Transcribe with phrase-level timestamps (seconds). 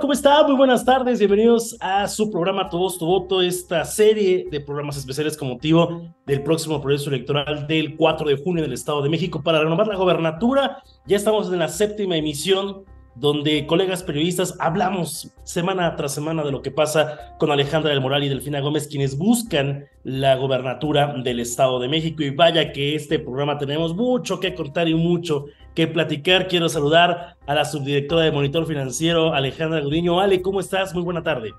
[0.00, 0.44] ¿Cómo está?
[0.44, 5.36] Muy buenas tardes, bienvenidos a su programa Todos tu voto, esta serie de programas especiales
[5.36, 9.60] con motivo del próximo proceso electoral del 4 de junio del Estado de México para
[9.60, 10.82] renovar la gobernatura.
[11.06, 12.84] Ya estamos en la séptima emisión
[13.16, 18.22] donde colegas periodistas hablamos semana tras semana de lo que pasa con Alejandra del Moral
[18.22, 22.22] y Delfina Gómez, quienes buscan la gobernatura del Estado de México.
[22.22, 25.46] Y vaya que este programa tenemos mucho que contar y mucho
[25.78, 26.48] que platicar.
[26.48, 30.18] Quiero saludar a la subdirectora de Monitor Financiero, Alejandra Gudiño.
[30.18, 30.92] Ale, ¿cómo estás?
[30.92, 31.52] Muy buena tarde.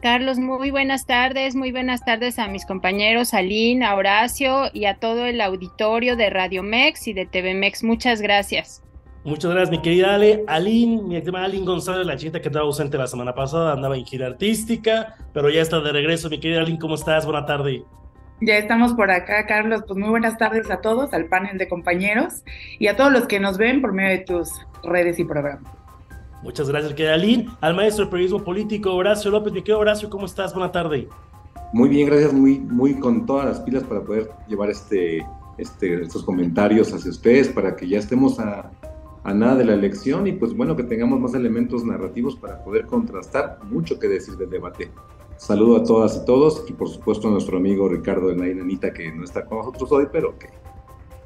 [0.00, 4.94] Carlos, muy buenas tardes, muy buenas tardes a mis compañeros, a a Horacio y a
[4.94, 7.84] todo el auditorio de Radio Mex y de TV Mex.
[7.84, 8.82] Muchas gracias.
[9.22, 10.44] Muchas gracias, mi querida Ale.
[10.46, 14.06] Aline, mi estimada Aline González, la chica que estaba ausente la semana pasada, andaba en
[14.06, 16.30] gira artística, pero ya está de regreso.
[16.30, 17.26] Mi querida Aline, ¿cómo estás?
[17.26, 17.84] Buena tarde.
[18.40, 19.82] Ya estamos por acá, Carlos.
[19.86, 22.44] Pues muy buenas tardes a todos, al panel de compañeros
[22.78, 24.50] y a todos los que nos ven por medio de tus
[24.84, 25.72] redes y programas.
[26.42, 27.48] Muchas gracias, querida Aline.
[27.60, 29.52] Al maestro de periodismo político, Horacio López.
[29.52, 30.54] Mi querido Horacio, ¿cómo estás?
[30.54, 31.08] Buena tarde.
[31.72, 32.32] Muy bien, gracias.
[32.32, 35.26] Muy, muy con todas las pilas para poder llevar este,
[35.58, 38.70] este, estos comentarios hacia ustedes, para que ya estemos a,
[39.24, 42.86] a nada de la elección y pues bueno, que tengamos más elementos narrativos para poder
[42.86, 44.90] contrastar mucho que decir del debate.
[45.38, 49.10] Saludo a todas y todos y por supuesto a nuestro amigo Ricardo de Nainanita que
[49.12, 50.48] no está con nosotros hoy, pero que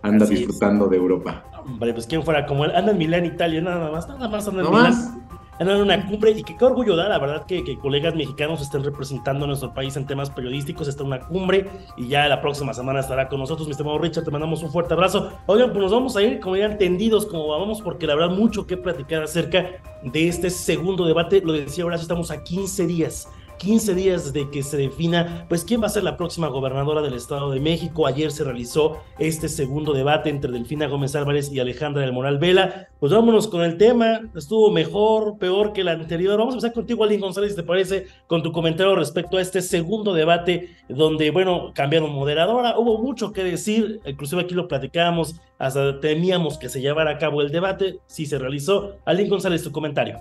[0.03, 1.45] anda disfrutando de Europa.
[1.65, 4.63] Hombre, pues quién fuera como él, anda en Milán, Italia, nada más, nada más anda
[4.63, 5.23] en Milán.
[5.59, 8.61] Anda en una cumbre y que qué orgullo da, la verdad, que, que, colegas mexicanos
[8.61, 10.89] estén representando a nuestro país en temas periodísticos.
[10.89, 13.69] Está en una cumbre y ya la próxima semana estará con nosotros.
[13.69, 15.31] Mi estimado Richard, te mandamos un fuerte abrazo.
[15.47, 18.67] Oigan, pues nos vamos a ir, como ya entendidos, como vamos, porque la verdad, mucho
[18.67, 19.67] que platicar acerca
[20.03, 21.43] de este segundo debate.
[21.45, 23.29] Lo decía Horacio, estamos a 15 días
[23.63, 27.15] 15 días de que se defina, pues, quién va a ser la próxima gobernadora del
[27.15, 28.09] Estado de México.
[28.09, 32.89] Ayer se realizó este segundo debate entre Delfina Gómez Álvarez y Alejandra del Moral Vela.
[32.99, 34.23] Pues vámonos con el tema.
[34.35, 36.39] Estuvo mejor, peor que el anterior.
[36.39, 40.13] Vamos a empezar contigo, Alín González, te parece, con tu comentario respecto a este segundo
[40.13, 42.77] debate, donde, bueno, cambiaron moderadora.
[42.77, 47.41] Hubo mucho que decir, inclusive aquí lo platicábamos, hasta temíamos que se llevara a cabo
[47.43, 48.01] el debate.
[48.07, 48.97] Sí se realizó.
[49.05, 50.21] Alín González, tu comentario.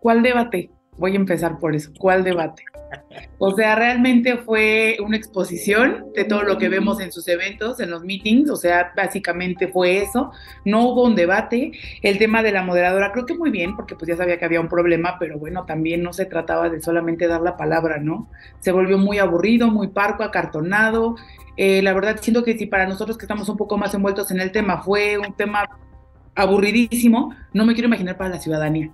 [0.00, 0.72] ¿Cuál debate?
[0.98, 1.90] Voy a empezar por eso.
[1.98, 2.64] ¿Cuál debate?
[3.38, 7.90] O sea, realmente fue una exposición de todo lo que vemos en sus eventos, en
[7.90, 10.32] los meetings, o sea, básicamente fue eso.
[10.64, 11.72] No hubo un debate.
[12.02, 14.60] El tema de la moderadora, creo que muy bien, porque pues ya sabía que había
[14.60, 18.28] un problema, pero bueno, también no se trataba de solamente dar la palabra, ¿no?
[18.60, 21.14] Se volvió muy aburrido, muy parco, acartonado.
[21.56, 24.40] Eh, la verdad, siento que si para nosotros que estamos un poco más envueltos en
[24.40, 25.68] el tema fue un tema
[26.34, 28.90] aburridísimo, no me quiero imaginar para la ciudadanía.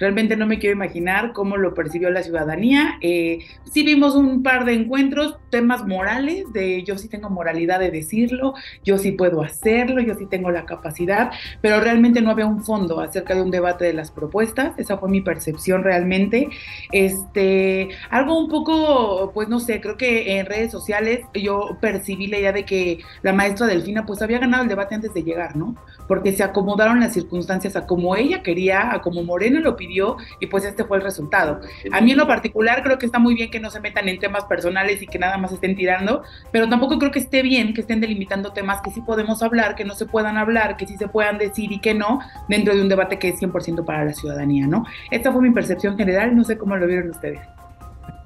[0.00, 2.98] Realmente no me quiero imaginar cómo lo percibió la ciudadanía.
[3.02, 3.40] Eh,
[3.70, 8.54] sí vimos un par de encuentros, temas morales, de yo sí tengo moralidad de decirlo,
[8.82, 11.30] yo sí puedo hacerlo, yo sí tengo la capacidad,
[11.60, 14.72] pero realmente no había un fondo acerca de un debate de las propuestas.
[14.78, 16.48] Esa fue mi percepción realmente.
[16.92, 22.38] Este, algo un poco, pues no sé, creo que en redes sociales yo percibí la
[22.38, 25.76] idea de que la maestra Delfina pues había ganado el debate antes de llegar, ¿no?
[26.08, 30.46] Porque se acomodaron las circunstancias a como ella quería, a como Morena lo pidió y
[30.46, 31.60] pues este fue el resultado.
[31.92, 34.18] A mí en lo particular creo que está muy bien que no se metan en
[34.18, 37.80] temas personales y que nada más estén tirando, pero tampoco creo que esté bien que
[37.80, 41.08] estén delimitando temas que sí podemos hablar, que no se puedan hablar, que sí se
[41.08, 44.66] puedan decir y que no dentro de un debate que es 100% para la ciudadanía,
[44.66, 44.84] ¿no?
[45.10, 47.40] Esta fue mi percepción general, no sé cómo lo vieron ustedes.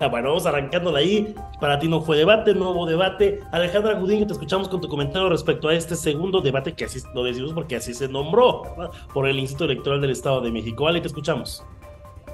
[0.00, 1.34] Ah, bueno, vamos arrancándola ahí.
[1.60, 3.40] Para ti no fue debate, no hubo debate.
[3.52, 7.24] Alejandra Gudín, te escuchamos con tu comentario respecto a este segundo debate que así lo
[7.24, 8.62] decimos porque así se nombró
[9.12, 10.88] por el Instituto Electoral del Estado de México.
[10.88, 11.64] Ale, te escuchamos.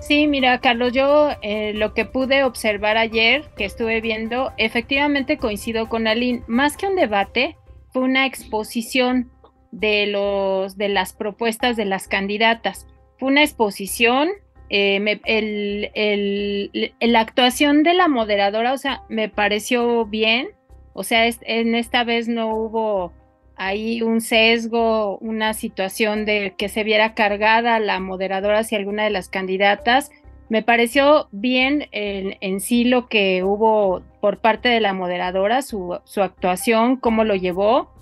[0.00, 5.88] Sí, mira, Carlos, yo eh, lo que pude observar ayer, que estuve viendo, efectivamente coincido
[5.88, 6.42] con Aline.
[6.46, 7.58] Más que un debate,
[7.92, 9.30] fue una exposición
[9.72, 12.86] de los de las propuestas de las candidatas.
[13.18, 14.30] Fue una exposición
[14.70, 16.70] eh,
[17.00, 20.50] la actuación de la moderadora, o sea, me pareció bien,
[20.92, 23.12] o sea, en esta vez no hubo
[23.56, 29.10] ahí un sesgo, una situación de que se viera cargada la moderadora hacia alguna de
[29.10, 30.10] las candidatas.
[30.48, 36.22] Me pareció bien en, sí lo que hubo por parte de la moderadora, su, su
[36.22, 37.92] actuación, cómo lo llevó,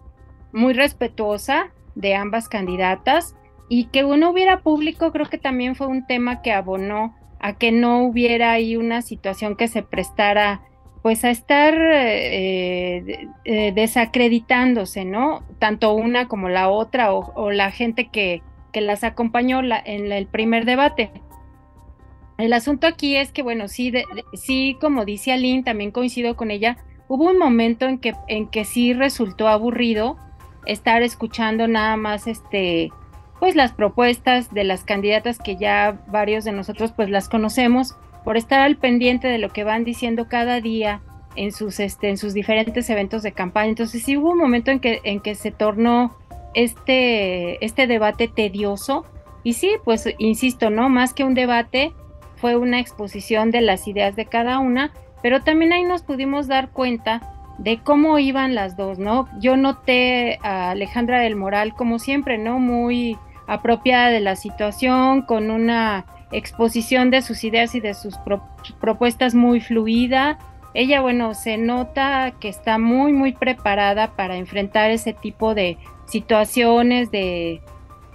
[0.52, 3.34] muy respetuosa de ambas candidatas
[3.68, 7.72] y que uno hubiera público creo que también fue un tema que abonó a que
[7.72, 10.62] no hubiera ahí una situación que se prestara
[11.02, 15.44] pues a estar eh, eh, desacreditándose, ¿no?
[15.58, 18.42] Tanto una como la otra o, la gente que,
[18.72, 21.12] que las acompañó en el primer debate.
[22.36, 23.92] El asunto aquí es que, bueno, sí,
[24.34, 26.78] sí, como dice Aline, también coincido con ella,
[27.08, 30.16] hubo un momento en que, en que sí resultó aburrido
[30.66, 32.90] estar escuchando nada más este,
[33.40, 38.36] pues las propuestas de las candidatas que ya varios de nosotros pues las conocemos, por
[38.36, 41.00] estar al pendiente de lo que van diciendo cada día
[41.36, 43.70] en sus, este, en sus diferentes eventos de campaña.
[43.70, 46.16] Entonces sí hubo un momento en que, en que se tornó
[46.54, 49.06] este, este debate tedioso.
[49.44, 50.88] Y sí, pues insisto, ¿no?
[50.88, 51.92] Más que un debate,
[52.36, 54.92] fue una exposición de las ideas de cada una,
[55.22, 59.28] pero también ahí nos pudimos dar cuenta de cómo iban las dos, ¿no?
[59.40, 62.58] Yo noté a Alejandra del Moral, como siempre, ¿no?
[62.60, 63.16] Muy
[63.48, 68.14] apropiada de la situación, con una exposición de sus ideas y de sus
[68.80, 70.38] propuestas muy fluida.
[70.74, 77.10] Ella, bueno, se nota que está muy, muy preparada para enfrentar ese tipo de situaciones,
[77.10, 77.62] de,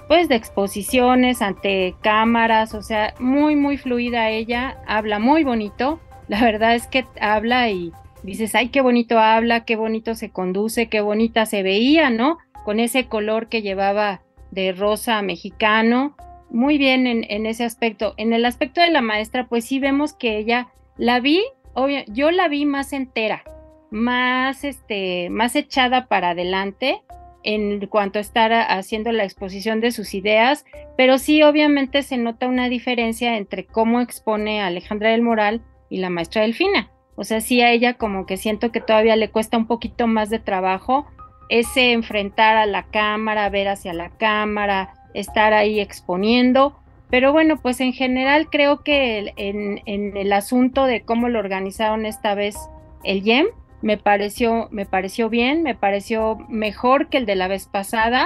[0.08, 6.42] pues de exposiciones ante cámaras, o sea, muy, muy fluida ella, habla muy bonito, la
[6.42, 7.92] verdad es que habla y
[8.22, 12.38] dices, ay, qué bonito habla, qué bonito se conduce, qué bonita se veía, ¿no?
[12.64, 14.22] Con ese color que llevaba
[14.54, 16.16] de rosa mexicano,
[16.50, 18.14] muy bien en, en ese aspecto.
[18.18, 22.32] En el aspecto de la maestra, pues sí vemos que ella la vi, obvio, yo
[22.32, 23.44] la vi más entera,
[23.90, 27.02] más, este, más echada para adelante,
[27.44, 30.66] en cuanto a estar haciendo la exposición de sus ideas,
[30.96, 36.10] pero sí obviamente se nota una diferencia entre cómo expone Alejandra del Moral y la
[36.10, 36.90] maestra Delfina.
[37.16, 40.30] O sea, sí a ella como que siento que todavía le cuesta un poquito más
[40.30, 41.06] de trabajo
[41.50, 46.80] ese enfrentar a la cámara, ver hacia la cámara, estar ahí exponiendo.
[47.10, 52.06] Pero bueno, pues en general creo que en, en el asunto de cómo lo organizaron
[52.06, 52.56] esta vez
[53.04, 53.48] el YEM,
[53.84, 58.26] me pareció, me pareció bien, me pareció mejor que el de la vez pasada,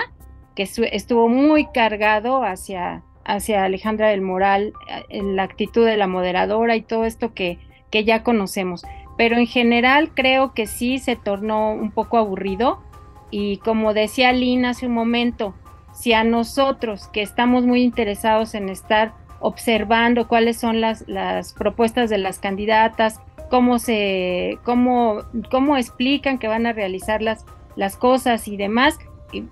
[0.56, 6.08] que estuvo muy cargado hacia, hacia Alejandra del Moral, eh, en la actitud de la
[6.08, 7.58] moderadora y todo esto que,
[7.90, 8.86] que ya conocemos.
[9.18, 12.84] Pero en general creo que sí se tornó un poco aburrido
[13.32, 15.54] y como decía Lina hace un momento,
[15.94, 22.10] si a nosotros que estamos muy interesados en estar observando cuáles son las, las propuestas
[22.10, 23.20] de las candidatas,
[23.50, 27.46] cómo se, cómo, cómo explican que van a realizar las,
[27.76, 29.00] las cosas y demás.
[29.32, 29.46] Y,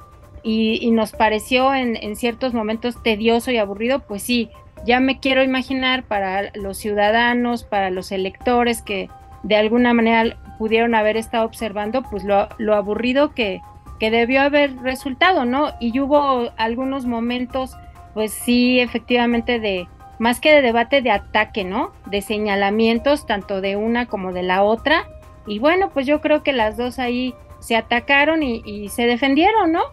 [0.79, 4.51] y, nos pareció en, en, ciertos momentos tedioso y aburrido, pues sí,
[4.85, 9.09] ya me quiero imaginar para los ciudadanos, para los electores que
[9.41, 13.61] de alguna manera pudieron haber estado observando, pues lo, lo aburrido que,
[13.99, 15.73] que debió haber resultado, ¿no?
[15.79, 17.75] Y hubo algunos momentos,
[18.13, 19.87] pues sí, efectivamente, de,
[20.19, 21.91] más que de debate, de ataque, ¿no?
[22.05, 25.07] De señalamientos, tanto de una como de la otra.
[25.45, 29.83] Y bueno, pues yo creo que las dos ahí se atacaron y, se defendieron, ¿no?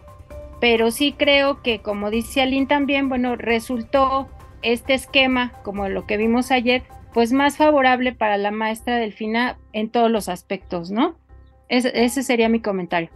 [0.59, 4.29] Pero sí creo que, como dice Aline también, bueno, resultó
[4.63, 6.83] este esquema, como lo que vimos ayer,
[7.13, 11.15] pues más favorable para la maestra Delfina en todos los aspectos, ¿no?
[11.69, 13.09] ese sería mi comentario.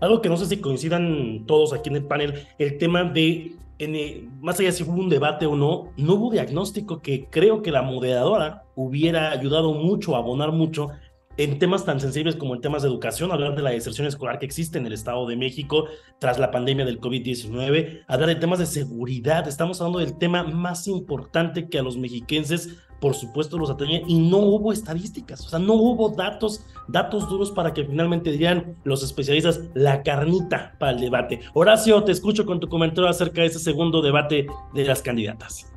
[0.00, 4.40] Algo que no sé si coincidan todos aquí en el panel, el tema de en,
[4.40, 7.82] más allá si hubo un debate o no, no hubo diagnóstico que creo que la
[7.82, 10.90] moderadora hubiera ayudado mucho, a abonar mucho
[11.38, 14.46] en temas tan sensibles como en temas de educación, hablar de la deserción escolar que
[14.46, 15.86] existe en el Estado de México
[16.18, 20.88] tras la pandemia del COVID-19, hablar de temas de seguridad, estamos hablando del tema más
[20.88, 25.60] importante que a los mexiquenses, por supuesto, los atañe, y no hubo estadísticas, o sea,
[25.60, 31.00] no hubo datos, datos duros para que finalmente dirían los especialistas la carnita para el
[31.00, 31.38] debate.
[31.54, 35.72] Horacio, te escucho con tu comentario acerca de ese segundo debate de las candidatas.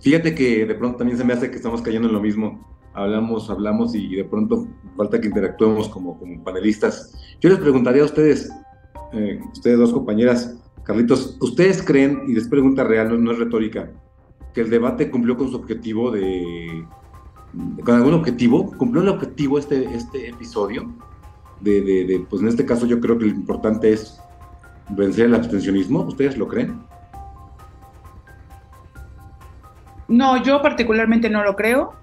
[0.00, 3.50] Fíjate que de pronto también se me hace que estamos cayendo en lo mismo hablamos,
[3.50, 7.12] hablamos y de pronto falta que interactuemos como, como panelistas.
[7.40, 8.50] Yo les preguntaría a ustedes,
[9.12, 13.90] eh, ustedes dos compañeras, Carlitos, ¿ustedes creen, y les pregunta real, no, es retórica,
[14.52, 16.86] que el debate cumplió con su objetivo de,
[17.84, 20.92] con algún objetivo, cumplió el objetivo este, este episodio?
[21.60, 24.20] De, de, pues en este caso yo creo que lo importante es
[24.90, 26.82] vencer el abstencionismo, ¿ustedes lo creen?
[30.06, 31.94] No, yo particularmente no lo creo.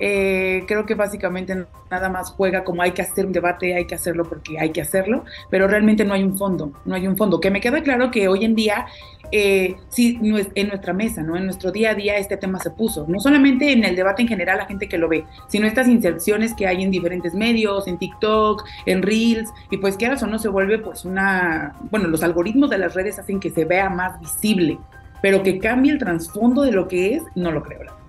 [0.00, 3.94] Eh, creo que básicamente nada más juega como hay que hacer un debate, hay que
[3.94, 7.38] hacerlo porque hay que hacerlo, pero realmente no hay un fondo, no hay un fondo.
[7.38, 8.86] Que me queda claro que hoy en día,
[9.30, 11.36] eh, en nuestra mesa, ¿no?
[11.36, 14.28] En nuestro día a día este tema se puso, no solamente en el debate en
[14.28, 17.98] general, la gente que lo ve, sino estas inserciones que hay en diferentes medios, en
[17.98, 22.70] TikTok, en Reels, y pues que ahora no se vuelve pues una, bueno, los algoritmos
[22.70, 24.78] de las redes hacen que se vea más visible,
[25.20, 27.99] pero que cambie el trasfondo de lo que es, no lo creo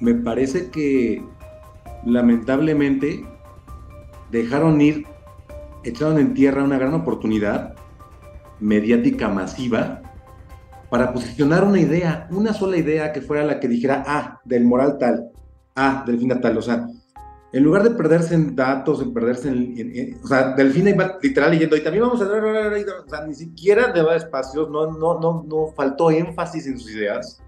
[0.00, 1.24] me parece que
[2.04, 3.24] lamentablemente
[4.30, 5.06] dejaron ir
[5.84, 7.74] echaron en tierra una gran oportunidad
[8.58, 10.02] mediática masiva
[10.90, 14.98] para posicionar una idea, una sola idea que fuera la que dijera, ah, del moral
[14.98, 15.30] tal,
[15.76, 16.88] ah, del final tal, o sea,
[17.52, 21.76] en lugar de perderse en datos, en perderse en, o sea, Delfina iba literal leyendo,
[21.76, 26.10] y también vamos a o sea, ni siquiera daba espacios, no, no, no, no faltó
[26.10, 27.40] énfasis en sus ideas,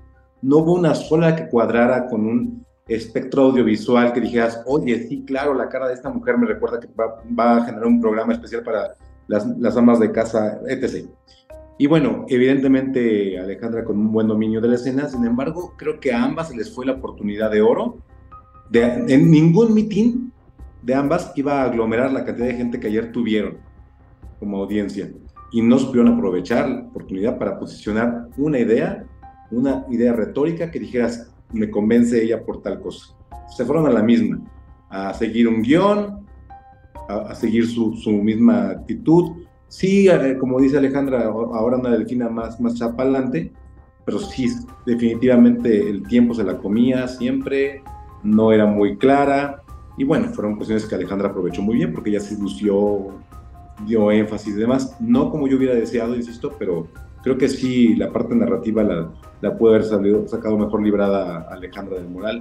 [0.43, 5.55] no hubo una sola que cuadrara con un espectro audiovisual que dijeras, oye, sí, claro,
[5.55, 8.97] la cara de esta mujer me recuerda que va, a generar un programa especial para
[9.29, 11.07] las, las amas de casa, etc.
[11.79, 16.13] Y bueno, evidentemente Alejandra con un buen dominio de la escena, sin embargo, creo que
[16.13, 17.99] a ambas les fue la oportunidad de oro.
[18.73, 20.31] En ningún meeting
[20.83, 23.59] de ambas iba a aglomerar la cantidad de gente que ayer tuvieron
[24.39, 25.11] como audiencia
[25.53, 29.05] y no supieron aprovechar la oportunidad para posicionar una idea,
[29.53, 33.15] una idea retórica que dijeras, me convence ella por tal cosa.
[33.57, 34.41] Se fueron a la misma,
[34.89, 36.27] a seguir un guion,
[37.09, 39.33] a, seguir su, su misma actitud,
[39.73, 40.07] Sí,
[40.39, 43.55] como dice Alejandra, ahora una delfina más, más chapalante,
[44.05, 44.47] pero sí,
[44.85, 47.83] definitivamente el tiempo se la comía siempre,
[48.23, 49.63] no era muy clara,
[49.97, 53.15] y bueno, fueron cuestiones que Alejandra aprovechó muy bien porque ella se lució,
[53.87, 56.89] dio énfasis y demás, no como yo hubiera deseado, insisto, pero
[57.23, 59.11] creo que sí, la parte narrativa la,
[59.43, 62.41] la puede haber salido, sacado mejor librada Alejandra del Moral.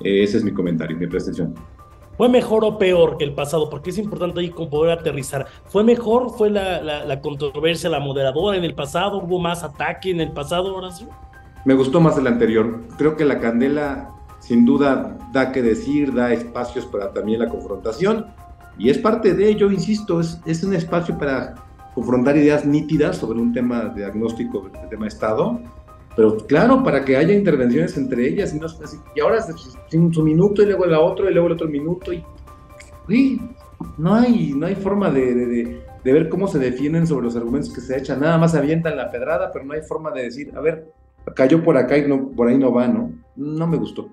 [0.00, 1.54] Eh, ese es mi comentario, mi presentación.
[2.16, 3.68] ¿Fue mejor o peor que el pasado?
[3.68, 5.46] Porque es importante ahí poder aterrizar.
[5.66, 6.30] ¿Fue mejor?
[6.30, 9.18] ¿Fue la, la, controversia, la moderadora en el pasado?
[9.18, 11.08] ¿Hubo más ataque en el pasado, Horacio?
[11.64, 12.82] Me gustó más el anterior.
[12.96, 18.26] Creo que la candela sin duda da que decir, da espacios para también la confrontación.
[18.78, 21.54] Y es parte de ello, insisto, es, es un espacio para
[21.94, 25.60] confrontar ideas nítidas sobre un tema de diagnóstico, de tema Estado,
[26.16, 28.66] pero claro, para que haya intervenciones entre ellas, y, no,
[29.14, 29.44] y ahora
[29.88, 32.24] sin su minuto y luego la otro y luego el otro minuto, y
[33.96, 37.72] no hay, no hay forma de, de, de, ver cómo se defienden sobre los argumentos
[37.72, 40.60] que se echan, nada más avientan la pedrada, pero no hay forma de decir, a
[40.60, 40.92] ver,
[41.34, 43.12] cayó por acá y no, por ahí no va, ¿no?
[43.36, 44.10] No me gustó.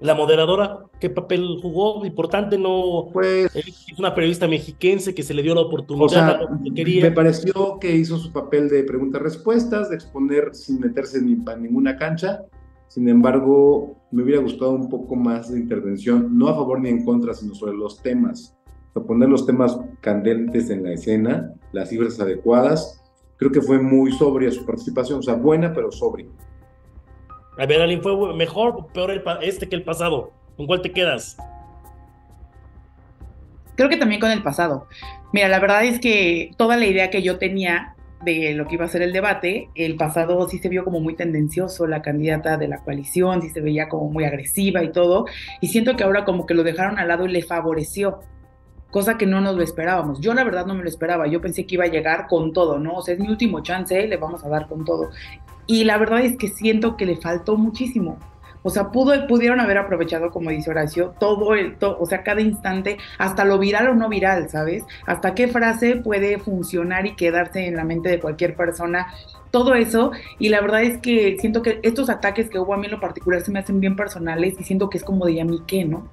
[0.00, 2.04] La moderadora, ¿qué papel jugó?
[2.04, 3.08] Importante, no.
[3.12, 3.54] Pues.
[3.56, 6.40] Es una periodista mexiquense que se le dio la oportunidad.
[6.50, 11.96] Me pareció que hizo su papel de preguntas-respuestas, de exponer sin meterse ni para ninguna
[11.96, 12.44] cancha.
[12.86, 17.04] Sin embargo, me hubiera gustado un poco más de intervención, no a favor ni en
[17.04, 18.56] contra, sino sobre los temas.
[18.94, 23.02] O poner los temas candentes en la escena, las cifras adecuadas.
[23.36, 26.26] Creo que fue muy sobria su participación, o sea, buena, pero sobria.
[27.58, 30.30] A ver, Alin, ¿fue mejor o peor este que el pasado?
[30.56, 31.36] ¿Con cuál te quedas?
[33.74, 34.86] Creo que también con el pasado.
[35.32, 38.84] Mira, la verdad es que toda la idea que yo tenía de lo que iba
[38.84, 42.68] a ser el debate, el pasado sí se vio como muy tendencioso, la candidata de
[42.68, 45.26] la coalición sí se veía como muy agresiva y todo,
[45.60, 48.20] y siento que ahora como que lo dejaron al lado y le favoreció,
[48.90, 50.20] cosa que no nos lo esperábamos.
[50.20, 52.78] Yo la verdad no me lo esperaba, yo pensé que iba a llegar con todo,
[52.78, 52.94] ¿no?
[52.94, 55.10] O sea, es mi último chance, le vamos a dar con todo.
[55.68, 58.18] Y la verdad es que siento que le faltó muchísimo.
[58.62, 62.98] O sea, pudo, pudieron haber aprovechado, como dice Horacio, todo el, o sea, cada instante,
[63.18, 64.82] hasta lo viral o no viral, ¿sabes?
[65.06, 69.14] Hasta qué frase puede funcionar y quedarse en la mente de cualquier persona,
[69.50, 70.10] todo eso.
[70.38, 73.00] Y la verdad es que siento que estos ataques que hubo a mí en lo
[73.00, 75.84] particular se me hacen bien personales y siento que es como de a mí qué,
[75.84, 76.08] ¿no?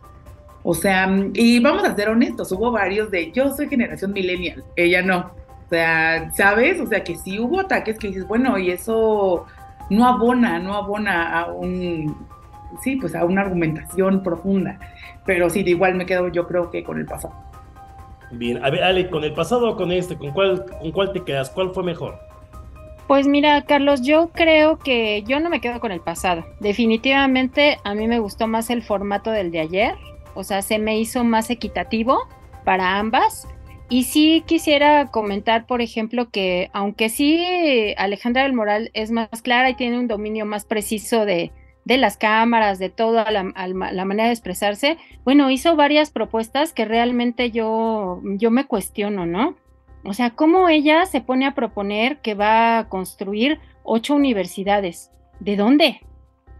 [0.64, 5.02] O sea, y vamos a ser honestos, hubo varios de yo soy generación millennial, ella
[5.02, 5.45] no.
[5.66, 6.80] O sea, ¿sabes?
[6.80, 9.46] O sea, que sí hubo ataques que dices, bueno, y eso
[9.90, 12.28] no abona, no abona a un,
[12.82, 14.80] sí, pues a una argumentación profunda.
[15.26, 17.34] Pero sí, de igual me quedo yo creo que con el pasado.
[18.32, 20.18] Bien, a ver, Ale, ¿con el pasado o con este?
[20.18, 21.50] ¿Con cuál, con cuál te quedas?
[21.50, 22.20] ¿Cuál fue mejor?
[23.08, 26.44] Pues mira, Carlos, yo creo que yo no me quedo con el pasado.
[26.60, 29.96] Definitivamente a mí me gustó más el formato del de ayer.
[30.34, 32.28] O sea, se me hizo más equitativo
[32.64, 33.48] para ambas.
[33.88, 39.70] Y sí quisiera comentar, por ejemplo, que aunque sí Alejandra del Moral es más clara
[39.70, 41.52] y tiene un dominio más preciso de,
[41.86, 46.86] de las cámaras, de toda la, la, manera de expresarse, bueno, hizo varias propuestas que
[46.86, 49.56] realmente yo, yo me cuestiono, ¿no?
[50.04, 55.12] O sea, ¿cómo ella se pone a proponer que va a construir ocho universidades?
[55.40, 56.02] ¿De dónde?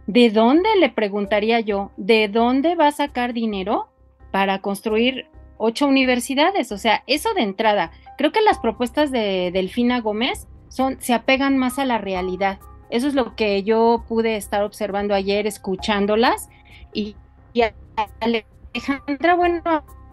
[0.06, 1.90] ¿De dónde le preguntaría yo?
[1.96, 3.88] ¿De dónde va a sacar dinero
[4.30, 5.26] para construir
[5.58, 6.72] ocho universidades.
[6.72, 7.92] O sea, eso de entrada.
[8.18, 12.58] Creo que las propuestas de Delfina Gómez son, se apegan más a la realidad.
[12.90, 16.48] Eso es lo que yo pude estar observando ayer, escuchándolas.
[16.92, 17.16] Y,
[18.20, 19.62] Alejandra, bueno,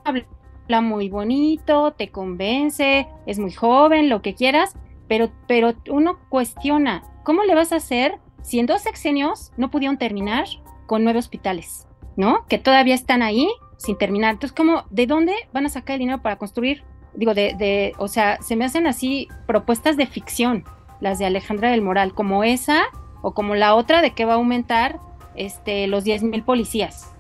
[0.04, 4.76] habla muy bonito, te convence, es muy joven, lo que quieras,
[5.08, 9.98] pero, pero uno cuestiona, ¿cómo le vas a hacer si en dos sexenios no pudieron
[9.98, 10.46] terminar
[10.88, 11.88] con nueve hospitales?
[12.16, 12.46] ¿No?
[12.48, 14.34] Que todavía están ahí sin terminar.
[14.34, 16.84] Entonces, ¿cómo, ¿de dónde van a sacar el dinero para construir
[17.16, 20.64] digo, de, de, o sea, se me hacen así propuestas de ficción,
[21.00, 22.84] las de Alejandra del Moral, como esa
[23.22, 25.00] o como la otra de que va a aumentar
[25.36, 27.14] este, los 10 mil policías.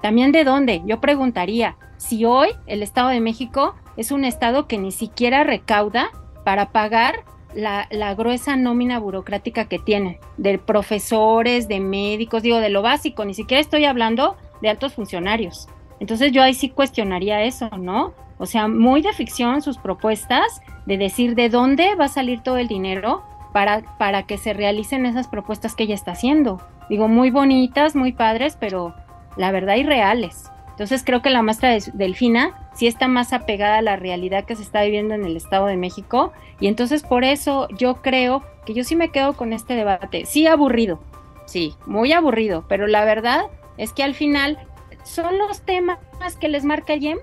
[0.00, 4.78] También de dónde, yo preguntaría, si hoy el Estado de México es un estado que
[4.78, 6.10] ni siquiera recauda
[6.44, 12.70] para pagar la, la, gruesa nómina burocrática que tiene, de profesores, de médicos, digo, de
[12.70, 15.68] lo básico, ni siquiera estoy hablando de altos funcionarios.
[16.02, 18.12] Entonces yo ahí sí cuestionaría eso, ¿no?
[18.38, 22.56] O sea, muy de ficción sus propuestas de decir de dónde va a salir todo
[22.56, 26.60] el dinero para, para que se realicen esas propuestas que ella está haciendo.
[26.88, 28.96] Digo, muy bonitas, muy padres, pero
[29.36, 30.50] la verdad irreales.
[30.70, 34.56] Entonces creo que la maestra de Delfina sí está más apegada a la realidad que
[34.56, 38.74] se está viviendo en el Estado de México y entonces por eso yo creo que
[38.74, 40.26] yo sí me quedo con este debate.
[40.26, 40.98] Sí aburrido,
[41.46, 43.44] sí, muy aburrido, pero la verdad
[43.76, 44.58] es que al final
[45.04, 45.98] son los temas
[46.40, 47.18] que les marca YEM.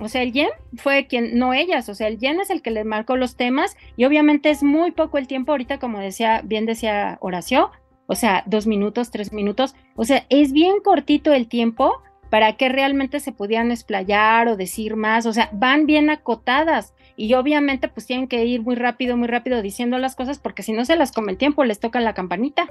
[0.00, 2.70] O sea, el YEM fue quien, no ellas, o sea, el YEM es el que
[2.70, 6.66] les marcó los temas y obviamente es muy poco el tiempo ahorita, como decía, bien
[6.66, 7.72] decía Horacio,
[8.06, 12.68] o sea, dos minutos, tres minutos, o sea, es bien cortito el tiempo para que
[12.68, 18.06] realmente se pudieran explayar o decir más, o sea, van bien acotadas y obviamente pues
[18.06, 21.10] tienen que ir muy rápido, muy rápido diciendo las cosas porque si no se las
[21.10, 22.68] come el tiempo, les toca la campanita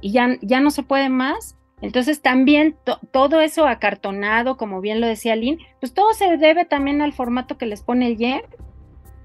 [0.00, 1.56] y ya, ya no se puede más.
[1.82, 2.76] Entonces también
[3.10, 7.56] todo eso acartonado, como bien lo decía Lynn, pues todo se debe también al formato
[7.56, 8.42] que les pone el YEM.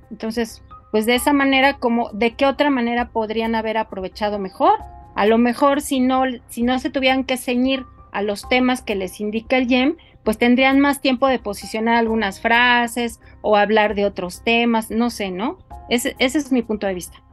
[0.09, 4.79] Entonces, pues de esa manera, como, ¿de qué otra manera podrían haber aprovechado mejor?
[5.15, 8.95] A lo mejor si no, si no se tuvieran que ceñir a los temas que
[8.95, 14.05] les indica el YEM, pues tendrían más tiempo de posicionar algunas frases o hablar de
[14.05, 15.57] otros temas, no sé, ¿no?
[15.89, 17.24] Ese, ese es mi punto de vista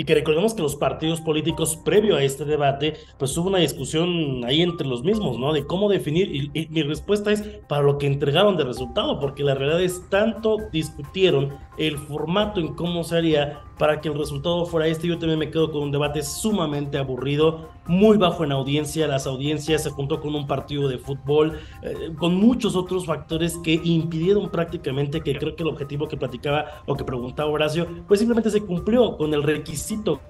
[0.00, 4.42] y que recordemos que los partidos políticos previo a este debate, pues hubo una discusión
[4.46, 5.52] ahí entre los mismos, ¿no?
[5.52, 9.54] De cómo definir, y, mi respuesta es para lo que entregaron de resultado, porque la
[9.54, 14.86] realidad es tanto discutieron el formato en cómo se haría para que el resultado fuera
[14.88, 15.08] este.
[15.08, 19.82] Yo también me quedo con un debate sumamente aburrido, muy bajo en audiencia, las audiencias
[19.82, 25.22] se juntó con un partido de fútbol, eh, con muchos otros factores que impidieron prácticamente
[25.22, 29.16] que creo que el objetivo que platicaba o que preguntaba Horacio, pues simplemente se cumplió
[29.16, 30.20] con el requisito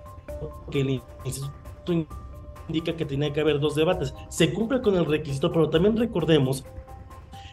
[0.71, 2.07] que el instituto
[2.69, 4.15] indica que tenía que haber dos debates.
[4.29, 6.65] Se cumple con el requisito, pero también recordemos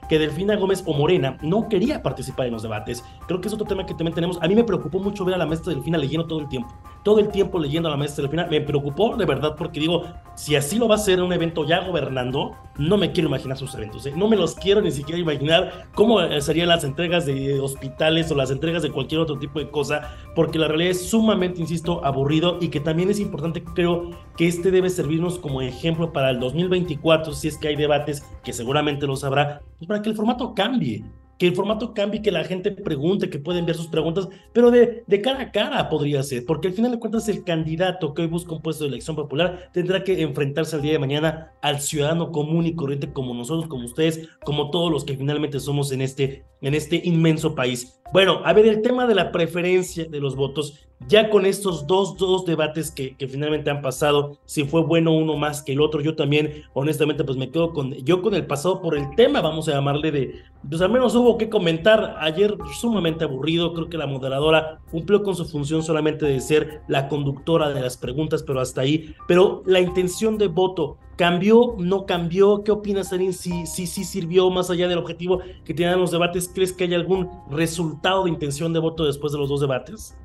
[0.08, 3.04] que Delfina Gómez o Morena no quería participar en los debates.
[3.28, 4.40] Creo que es otro tema que también tenemos.
[4.42, 6.74] A mí me preocupó mucho ver a la maestra Delfina leyendo todo el tiempo.
[7.08, 8.48] Todo el tiempo leyendo a la maestra Delfina.
[8.48, 10.04] Me preocupó de verdad porque digo,
[10.36, 13.56] si así lo va a hacer en un evento ya gobernando, no me quiero imaginar
[13.56, 14.06] sus eventos.
[14.06, 14.14] ¿eh?
[14.14, 18.36] No me los quiero ni siquiera imaginar cómo eh, serían las entregas de hospitales o
[18.36, 22.58] las entregas de cualquier otro tipo de cosa, porque la realidad es sumamente, insisto, aburrido
[22.60, 27.32] y que también es importante, creo que este debe servirnos como ejemplo para el 2024,
[27.32, 31.06] si es que hay debates, que seguramente los habrá, pues para que el formato cambie
[31.38, 35.04] que el formato cambie, que la gente pregunte, que pueden ver sus preguntas, pero de,
[35.06, 38.28] de cara a cara podría ser, porque al final de cuentas el candidato que hoy
[38.28, 42.32] busca un puesto de elección popular tendrá que enfrentarse el día de mañana al ciudadano
[42.32, 46.46] común y corriente como nosotros, como ustedes, como todos los que finalmente somos en este,
[46.62, 48.00] en este inmenso país.
[48.14, 52.18] Bueno, a ver, el tema de la preferencia de los votos, ya con estos dos,
[52.18, 56.00] dos debates que, que, finalmente han pasado, si fue bueno uno más que el otro,
[56.00, 59.68] yo también, honestamente, pues me quedo con, yo con el pasado por el tema, vamos
[59.68, 60.36] a llamarle de,
[60.68, 65.36] pues al menos hubo que comentar, ayer sumamente aburrido, creo que la moderadora cumplió con
[65.36, 69.82] su función solamente de ser la conductora de las preguntas, pero hasta ahí, pero la
[69.82, 71.76] intención de voto, ¿Cambió?
[71.80, 72.64] ¿No cambió?
[72.64, 73.34] ¿Qué opinas, Arin?
[73.34, 76.94] Si sí si, sirvió más allá del objetivo que tenían los debates, ¿crees que hay
[76.94, 80.16] algún resultado de intención de voto después de los dos debates?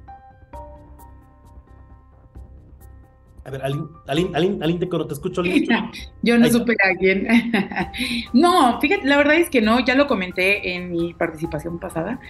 [3.44, 5.42] A ver, Aline, Aline, Aline, Aline te, te escucho.
[6.22, 7.26] Yo no supe a quién.
[8.34, 12.20] no, fíjate, la verdad es que no, ya lo comenté en mi participación pasada.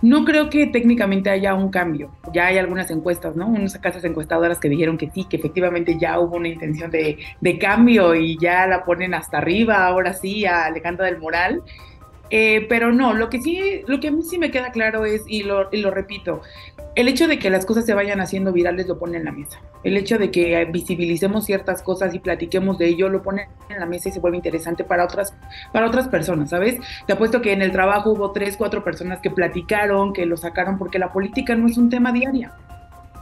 [0.00, 2.12] No creo que técnicamente haya un cambio.
[2.32, 3.48] Ya hay algunas encuestas, ¿no?
[3.48, 7.58] Unas casas encuestadoras que dijeron que sí, que efectivamente ya hubo una intención de, de
[7.58, 11.62] cambio y ya la ponen hasta arriba, ahora sí, a Alejandra del Moral.
[12.30, 15.22] Eh, pero no, lo que sí, lo que a mí sí me queda claro es,
[15.26, 16.42] y lo, repito,
[16.94, 19.60] el hecho de que las cosas se vayan haciendo virales lo pone en la mesa.
[19.84, 23.86] El hecho de que visibilicemos ciertas cosas y platiquemos de ello lo pone en la
[23.86, 25.34] mesa y se vuelve interesante para otras,
[25.72, 26.78] para otras personas, ¿sabes?
[27.06, 30.78] Te apuesto que en el trabajo hubo tres, cuatro personas que platicaron, que lo sacaron,
[30.78, 32.50] porque la política no es un tema diario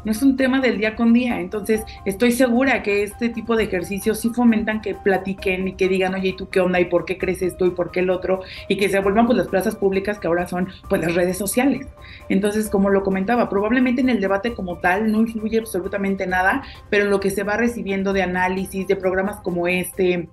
[0.06, 1.40] no es un tema del día con día.
[1.40, 6.14] Entonces, estoy segura que este tipo de ejercicios sí fomentan que platiquen y que digan,
[6.14, 6.78] oye, ¿y tú qué onda?
[6.78, 7.66] ¿Y por qué crees esto?
[7.66, 8.40] ¿Y por qué el otro?
[8.68, 11.88] Y que se vuelvan pues las plazas públicas que ahora son pues las redes sociales.
[12.28, 17.06] Entonces, como lo comentaba, probablemente en el debate como tal no influye absolutamente nada, pero
[17.06, 20.28] lo que se va recibiendo de análisis, de programas como este,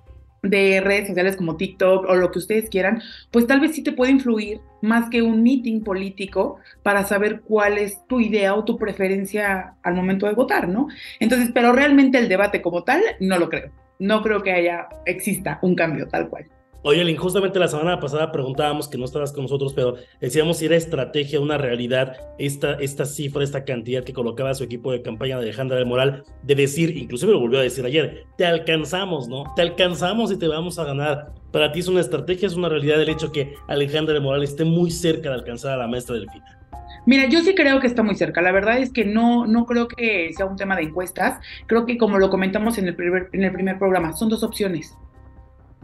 [0.48, 3.92] de redes sociales como TikTok o lo que ustedes quieran, pues tal vez sí te
[3.92, 8.76] puede influir más que un meeting político para saber cuál es tu idea o tu
[8.76, 10.88] preferencia al momento de votar, ¿no?
[11.20, 13.70] Entonces, pero realmente el debate como tal, no lo creo.
[13.98, 16.46] No creo que haya, exista un cambio tal cual.
[16.86, 20.66] Oye, Link, justamente la semana pasada preguntábamos que no estabas con nosotros, pero decíamos si
[20.66, 25.38] era estrategia, una realidad, esta, esta cifra, esta cantidad que colocaba su equipo de campaña
[25.38, 29.44] de Alejandra del Moral, de decir, inclusive lo volvió a decir ayer, te alcanzamos, ¿no?
[29.56, 31.32] Te alcanzamos y te vamos a ganar.
[31.52, 34.66] Para ti es una estrategia, es una realidad el hecho que Alejandra del Moral esté
[34.66, 36.58] muy cerca de alcanzar a la maestra del final.
[37.06, 38.42] Mira, yo sí creo que está muy cerca.
[38.42, 41.40] La verdad es que no, no creo que sea un tema de encuestas.
[41.66, 44.94] Creo que como lo comentamos en el primer, en el primer programa, son dos opciones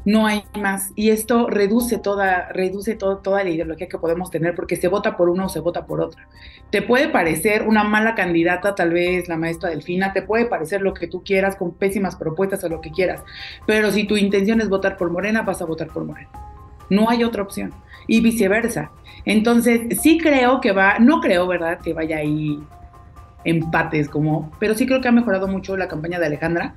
[0.04, 0.92] no hay más.
[0.96, 5.28] Y esto reduce toda, reduce toda la ideología que podemos tener porque se vota por
[5.28, 6.28] uno o se vota por otra.
[6.70, 10.94] Te puede parecer una mala candidata, tal vez la maestra Delfina, te puede parecer lo
[10.94, 13.22] que tú quieras, con pésimas propuestas o lo que quieras,
[13.66, 16.30] pero si tu intención es votar por Morena, vas a votar por Morena.
[16.88, 17.72] No hay otra opción.
[18.06, 18.90] Y viceversa.
[19.24, 22.58] Entonces, sí creo que va, no creo, ¿verdad?, que vaya ahí
[23.44, 26.74] empates, como, pero sí creo que ha mejorado mucho la campaña de Alejandra.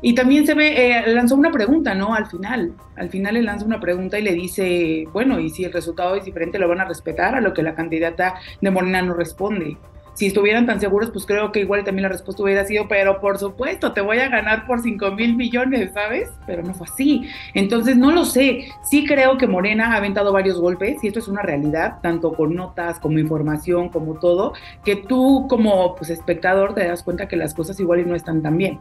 [0.00, 2.14] Y también se ve, eh, lanzó una pregunta, ¿no?
[2.14, 5.72] Al final, al final le lanza una pregunta y le dice, bueno, y si el
[5.72, 9.14] resultado es diferente, lo van a respetar, a lo que la candidata de Morena no
[9.14, 9.76] responde
[10.18, 13.38] si estuvieran tan seguros, pues creo que igual también la respuesta hubiera sido, pero por
[13.38, 16.28] supuesto, te voy a ganar por 5 mil millones, ¿sabes?
[16.44, 17.28] Pero no fue así.
[17.54, 18.66] Entonces, no lo sé.
[18.82, 22.56] Sí creo que Morena ha aventado varios golpes y esto es una realidad, tanto con
[22.56, 27.54] notas como información, como todo, que tú como pues, espectador te das cuenta que las
[27.54, 28.80] cosas igual no están tan bien.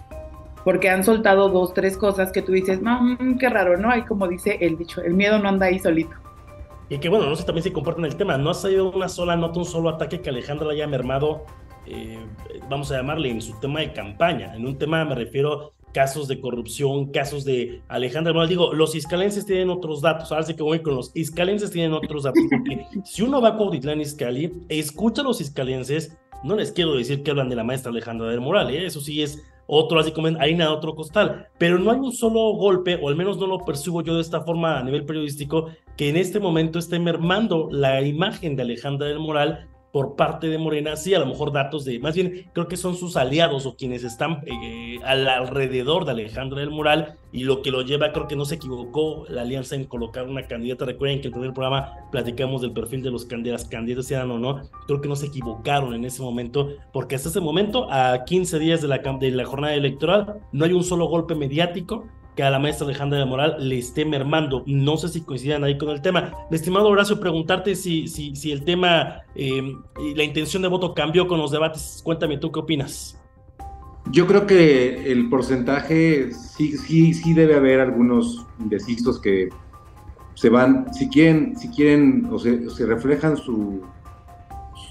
[0.68, 3.90] Porque han soltado dos, tres cosas que tú dices, mmm, qué raro, ¿no?
[3.90, 6.12] Hay como dice el dicho, el miedo no anda ahí solito.
[6.90, 9.38] Y que bueno, no sé también si comparten el tema, no ha salido una sola
[9.38, 11.46] nota, un solo ataque que Alejandra haya mermado,
[11.86, 12.20] eh,
[12.70, 14.54] vamos a llamarle, en su tema de campaña.
[14.56, 18.50] En un tema me refiero casos de corrupción, casos de Alejandra Morales.
[18.50, 22.24] Digo, los iscalenses tienen otros datos, ahora sí que voy con los iscalenses tienen otros
[22.24, 26.94] datos, porque si uno va a Cuautitlán Iscali, escucha a los iscalenses, no les quiero
[26.94, 28.86] decir que hablan de la maestra Alejandra del Moral, ¿eh?
[28.86, 32.98] eso sí es otro así como harina otro costal, pero no hay un solo golpe,
[33.02, 36.18] o al menos no lo percibo yo de esta forma a nivel periodístico, que en
[36.18, 41.14] este momento esté mermando la imagen de Alejandra del Moral por parte de Morena, sí,
[41.14, 44.44] a lo mejor datos de, más bien creo que son sus aliados o quienes están
[44.46, 48.46] eh, al, alrededor de Alejandra del Moral y lo que lo lleva, creo que no
[48.46, 52.62] se equivocó la alianza en colocar una candidata, recuerden que en el primer programa platicamos
[52.62, 56.06] del perfil de los candidatos, candidatos eran o no, creo que no se equivocaron en
[56.06, 60.42] ese momento, porque hasta ese momento, a 15 días de la, de la jornada electoral,
[60.52, 64.06] no hay un solo golpe mediático, que a la maestra Alejandra de Moral le esté
[64.06, 64.64] mermando.
[64.68, 66.32] No sé si coincidan ahí con el tema.
[66.52, 71.28] Estimado Horacio, preguntarte si, si, si el tema eh, y la intención de voto cambió
[71.28, 72.00] con los debates.
[72.04, 73.20] Cuéntame tú qué opinas.
[74.12, 79.50] Yo creo que el porcentaje sí, sí, sí debe haber algunos indecisos que
[80.36, 83.82] se van, si quieren, si quieren o se, se reflejan su,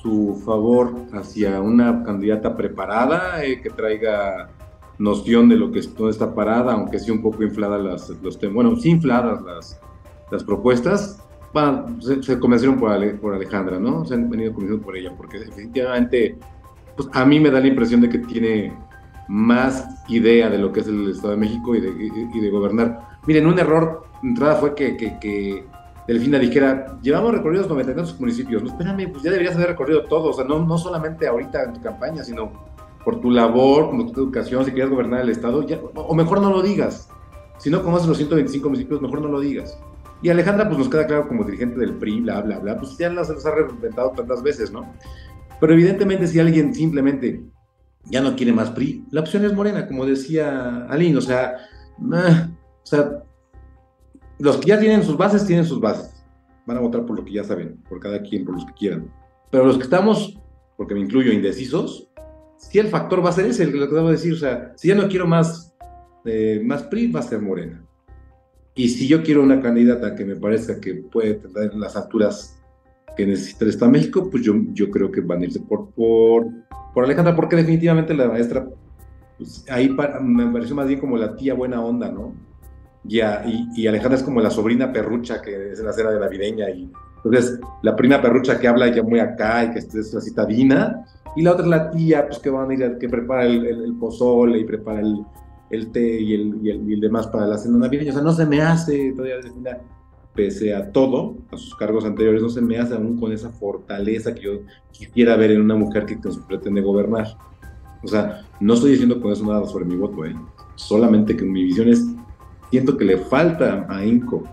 [0.02, 4.50] su favor hacia una candidata preparada eh, que traiga
[4.98, 8.54] noción de lo que dónde está parada, aunque sí un poco infladas las, los temas,
[8.54, 9.80] bueno, sí infladas las,
[10.30, 11.22] las propuestas,
[12.22, 14.04] se, convencieron por, por, Alejandra, ¿no?
[14.04, 16.38] Se han venido convenciendo por ella, porque definitivamente,
[16.96, 18.76] pues a mí me da la impresión de que tiene
[19.28, 23.18] más idea de lo que es el Estado de México y de, y, de gobernar.
[23.26, 25.64] Miren, un error de entrada fue que, que, que
[26.06, 28.62] Delfina dijera, llevamos recorridos 92 municipios.
[28.62, 31.72] No, espérame, pues ya deberías haber recorrido todo, o sea, no, no solamente ahorita en
[31.74, 32.52] tu campaña, sino
[33.06, 35.64] por tu labor, como tu educación, si quieres gobernar el Estado,
[35.94, 37.08] o mejor no lo digas.
[37.56, 39.78] Si no conoces los 125 municipios, mejor no lo digas.
[40.22, 43.08] Y Alejandra, pues nos queda claro como dirigente del PRI, bla, bla, bla, pues ya
[43.08, 44.92] las, ha reinventado tantas veces, ¿no?
[45.60, 47.44] Pero evidentemente, si alguien simplemente
[48.06, 51.58] ya no quiere más PRI, la opción es Morena, como decía Aline, o sea,
[52.02, 53.22] o sea,
[54.40, 56.24] los que ya tienen sus bases, tienen sus bases.
[56.66, 59.12] Van a votar por lo que ya saben, por cada quien, por los que quieran.
[59.52, 60.36] Pero los que estamos,
[60.76, 62.05] porque me incluyo, indecisos,
[62.56, 64.94] si el factor va a ser ese, lo que debo decir, o sea, si ya
[64.94, 65.74] no quiero más,
[66.24, 67.82] eh, más PRI, va a ser Morena.
[68.74, 72.58] Y si yo quiero una candidata que me parezca que puede tener las alturas
[73.16, 75.90] que necesita el Estado de México, pues yo, yo creo que van a irse por,
[75.90, 76.46] por,
[76.92, 78.68] por Alejandra, porque definitivamente la maestra,
[79.38, 82.34] pues ahí me pareció más bien como la tía buena onda, ¿no?
[83.08, 83.20] Y,
[83.76, 86.90] y, Alejandra es como la sobrina perrucha que es la cena de navideña, y
[87.24, 91.42] entonces la prima perrucha que habla ya muy acá y que es así citadina, y
[91.42, 94.58] la otra es la tía, pues que van a ir a, que prepara el, pozole
[94.58, 95.24] y prepara el,
[95.70, 98.10] el té y el, y el, demás para la cena navideña.
[98.10, 99.36] O sea, no se me hace todavía,
[100.34, 104.34] pese a todo, a sus cargos anteriores, no se me hace aún con esa fortaleza
[104.34, 104.52] que yo
[104.92, 107.36] quisiera ver en una mujer que pretende gobernar.
[108.02, 110.36] O sea, no estoy diciendo con eso nada sobre mi voto, ¿eh?
[110.76, 112.04] solamente que mi visión es
[112.70, 114.44] siento que le falta a Inco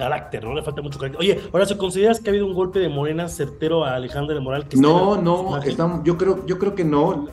[0.00, 0.54] carácter, ¿no?
[0.54, 1.20] Le falta mucho carácter.
[1.20, 4.40] Oye, ahora, ¿se consideras que ha habido un golpe de Morena certero a Alejandro de
[4.40, 4.66] Moral?
[4.76, 5.62] no, no,
[6.02, 7.26] yo, creo, yo creo que no.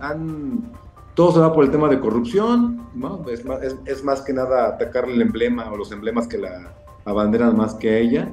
[0.00, 0.72] Han,
[1.14, 3.24] todo se va por el tema de corrupción, ¿no?
[3.28, 7.56] Es más, es, más que nada atacarle el emblema o los emblemas que la abanderan
[7.56, 8.32] más que a ella.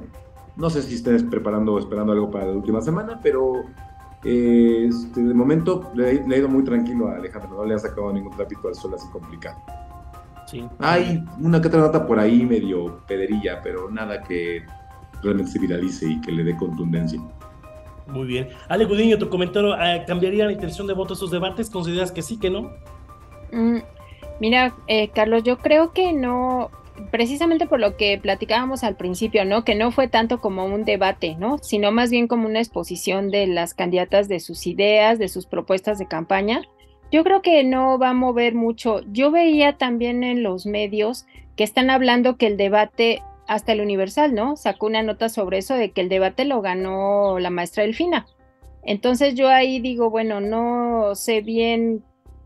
[0.55, 3.61] No sé si estés preparando o esperando algo para la última semana, pero
[4.23, 7.79] eh, este, de momento le, le, ha ido muy tranquilo a Alejandro, no le han
[7.79, 9.57] sacado ningún trapito al sol así complicado.
[10.79, 14.63] Hay una que otra nota por ahí medio pederilla, pero nada que
[15.21, 17.19] realmente se viralice y que le dé contundencia.
[18.07, 18.49] Muy bien.
[18.69, 21.69] Ale Gudiño, tu comentario, eh, ¿cambiaría la intención de voto a esos debates?
[21.69, 22.71] ¿Consideras que sí, que no?
[23.51, 23.79] Mm,
[24.39, 26.71] mira, eh, Carlos, yo creo que no,
[27.11, 29.65] precisamente por lo que platicábamos al principio, ¿no?
[29.65, 31.57] Que no fue tanto como un debate, ¿no?
[31.57, 35.97] Sino más bien como una exposición de las candidatas, de sus ideas, de sus propuestas
[35.97, 36.61] de campaña.
[37.11, 39.01] Yo creo que no va a mover mucho.
[39.11, 44.33] Yo veía también en los medios que están hablando que el debate, hasta el Universal,
[44.35, 44.57] ¿no?
[44.57, 48.27] Sacó una nota sobre eso de que el debate lo ganó la maestra Delfina.
[48.83, 52.03] Entonces yo ahí digo, bueno, no sé bien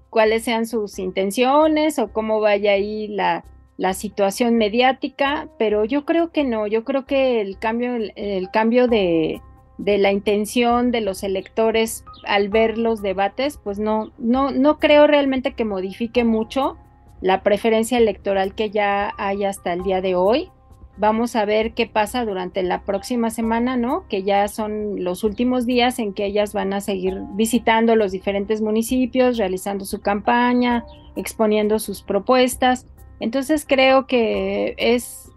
[0.09, 3.45] cuáles sean sus intenciones o cómo vaya ahí la,
[3.77, 8.87] la situación mediática, pero yo creo que no, yo creo que el cambio, el cambio
[8.87, 9.41] de,
[9.81, 15.07] de la intención de los electores al ver los debates, pues no, no, no creo
[15.07, 16.77] realmente que modifique mucho
[17.19, 20.49] la preferencia electoral que ya hay hasta el día de hoy.
[20.97, 24.07] Vamos a ver qué pasa durante la próxima semana, ¿no?
[24.07, 28.61] Que ya son los últimos días en que ellas van a seguir visitando los diferentes
[28.61, 32.85] municipios, realizando su campaña, exponiendo sus propuestas.
[33.19, 35.31] Entonces creo que es,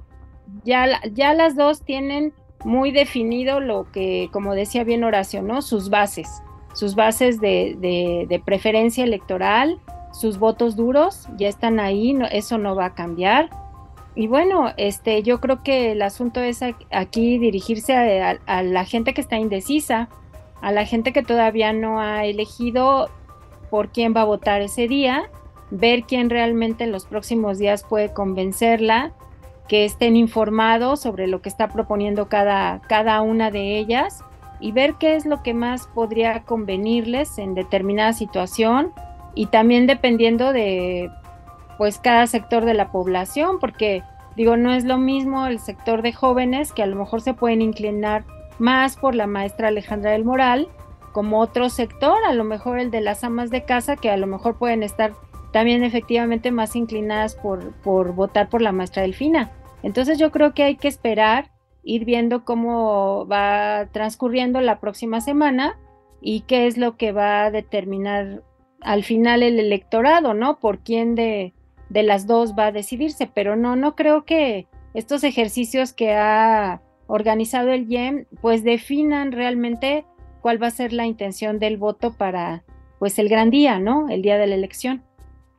[0.64, 5.62] ya, ya las dos tienen muy definido lo que, como decía bien Horacio, ¿no?
[5.62, 9.78] Sus bases, sus bases de, preferencia electoral,
[10.12, 13.50] sus votos duros, ya están ahí, eso no va a cambiar.
[14.16, 19.20] Y bueno, este, yo creo que el asunto es aquí dirigirse a, la gente que
[19.20, 20.08] está indecisa,
[20.60, 23.10] a la gente que todavía no ha elegido
[23.70, 25.30] por quién va a votar ese día,
[25.70, 29.12] ver quién realmente en los próximos días puede convencerla
[29.68, 34.22] que estén informados sobre lo que está proponiendo cada, cada una de ellas
[34.60, 38.92] y ver qué es lo que más podría convenirles en determinada situación
[39.34, 41.10] y también dependiendo de
[41.78, 44.02] pues cada sector de la población, porque
[44.36, 47.62] digo, no es lo mismo el sector de jóvenes que a lo mejor se pueden
[47.62, 48.24] inclinar
[48.58, 50.68] más por la maestra Alejandra del Moral,
[51.12, 54.26] como otro sector, a lo mejor el de las amas de casa, que a lo
[54.26, 55.12] mejor pueden estar
[55.54, 59.52] también efectivamente más inclinadas por, por votar por la maestra Delfina.
[59.84, 61.52] Entonces yo creo que hay que esperar,
[61.84, 65.78] ir viendo cómo va transcurriendo la próxima semana
[66.20, 68.42] y qué es lo que va a determinar
[68.80, 70.58] al final el electorado, ¿no?
[70.58, 71.54] Por quién de,
[71.88, 76.82] de las dos va a decidirse, pero no, no creo que estos ejercicios que ha
[77.06, 80.04] organizado el IEM pues definan realmente
[80.40, 82.64] cuál va a ser la intención del voto para
[82.98, 84.08] pues el gran día, ¿no?
[84.08, 85.04] El día de la elección.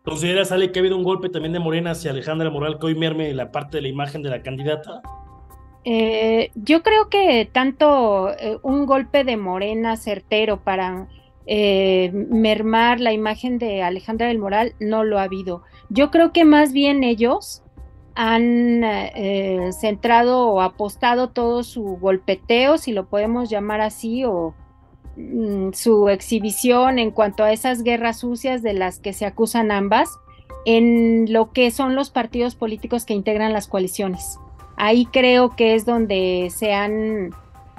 [0.05, 2.95] ¿Consideras, Ale, que ha habido un golpe también de Morena hacia Alejandra Moral que hoy
[2.95, 5.01] merme la parte de la imagen de la candidata?
[5.83, 11.07] Eh, yo creo que tanto eh, un golpe de Morena certero para
[11.47, 15.63] eh, mermar la imagen de Alejandra del Moral no lo ha habido.
[15.89, 17.63] Yo creo que más bien ellos
[18.13, 18.83] han
[19.73, 24.53] centrado o apostado todo su golpeteo, si lo podemos llamar así, o
[25.17, 30.09] Mm, su exhibición en cuanto a esas guerras sucias de las que se acusan ambas
[30.65, 34.39] en lo que son los partidos políticos que integran las coaliciones.
[34.75, 37.29] Ahí creo que es donde se han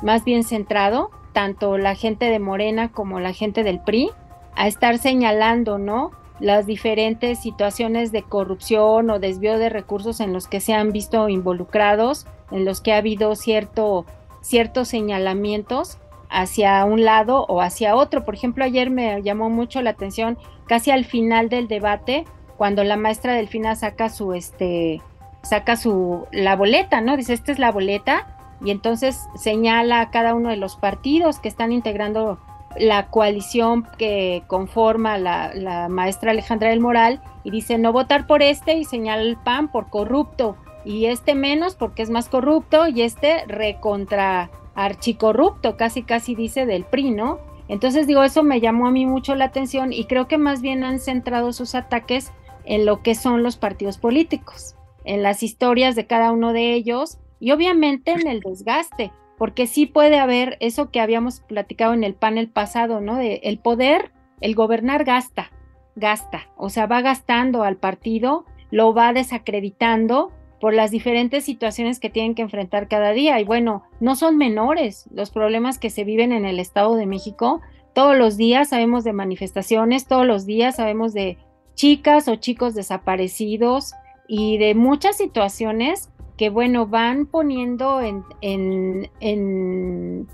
[0.03, 4.11] más bien centrado tanto la gente de Morena como la gente del PRI
[4.55, 6.13] a estar señalando, ¿no?
[6.41, 11.29] las diferentes situaciones de corrupción o desvío de recursos en los que se han visto
[11.29, 14.05] involucrados, en los que ha habido cierto,
[14.43, 15.99] ciertos señalamientos
[16.31, 18.25] hacia un lado o hacia otro.
[18.25, 22.25] Por ejemplo, ayer me llamó mucho la atención casi al final del debate
[22.57, 25.03] cuando la maestra Delfina saca su este
[25.43, 27.17] saca su la boleta, ¿no?
[27.17, 28.27] Dice, "Esta es la boleta."
[28.65, 32.39] Y entonces señala a cada uno de los partidos que están integrando
[32.79, 38.43] la coalición que conforma la, la maestra Alejandra del Moral y dice no votar por
[38.43, 43.03] este y señala el PAN por corrupto y este menos porque es más corrupto y
[43.03, 47.41] este recontra archicorrupto, casi casi dice del PRI, ¿no?
[47.69, 50.85] Entonces digo, eso me llamó a mí mucho la atención y creo que más bien
[50.85, 52.33] han centrado sus ataques
[52.65, 57.19] en lo que son los partidos políticos, en las historias de cada uno de ellos
[57.41, 62.15] y obviamente en el desgaste, porque sí puede haber eso que habíamos platicado en el
[62.15, 63.17] panel pasado, ¿no?
[63.17, 65.51] De el poder, el gobernar gasta,
[65.97, 72.11] gasta, o sea, va gastando al partido lo va desacreditando por las diferentes situaciones que
[72.11, 73.39] tienen que enfrentar cada día.
[73.41, 77.61] Y bueno, no son menores los problemas que se viven en el Estado de México.
[77.93, 81.39] Todos los días sabemos de manifestaciones, todos los días sabemos de
[81.75, 83.93] chicas o chicos desaparecidos
[84.29, 90.29] y de muchas situaciones que, bueno, van poniendo en, en,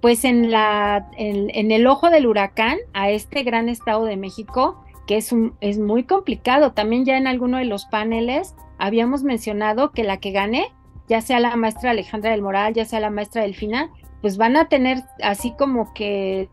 [0.00, 5.16] pues en, la, en, el ojo del huracán a este gran Estado de México, que
[5.16, 6.72] es, un, es muy complicado.
[6.72, 10.72] También ya en alguno de los paneles habíamos mencionado que la que gane,
[11.08, 14.68] ya sea la maestra Alejandra del Moral, ya sea la maestra Delfina, pues van a
[14.68, 16.48] tener así como que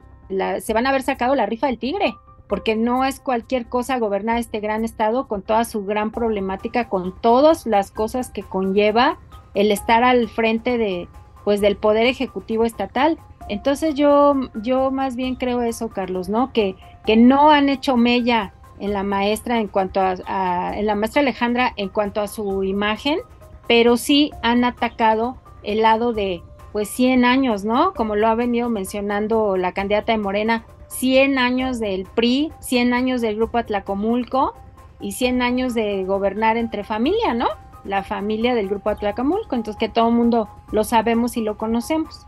[0.59, 2.13] se van a haber sacado la rifa del tigre,
[2.47, 7.19] porque no es cualquier cosa gobernar este gran estado con toda su gran problemática, con
[7.19, 9.17] todas las cosas que conlleva
[9.53, 11.07] el estar al frente de
[11.43, 13.17] pues del poder ejecutivo estatal.
[13.49, 16.53] Entonces yo yo más bien creo eso, Carlos, ¿no?
[16.53, 18.53] Que que no han hecho mella
[18.84, 23.17] en la maestra en cuanto a, en la maestra Alejandra en cuanto a su imagen,
[23.65, 26.43] pero sí han atacado el lado de
[26.74, 27.93] pues 100 años, ¿no?
[27.93, 33.22] Como lo ha venido mencionando la candidata de Morena, 100 años del PRI, 100 años
[33.22, 34.54] del grupo Atlacomulco
[35.00, 37.48] y 100 años de gobernar entre familia, ¿no?
[37.86, 42.26] La familia del grupo Atlacomulco, entonces que todo el mundo lo sabemos y lo conocemos.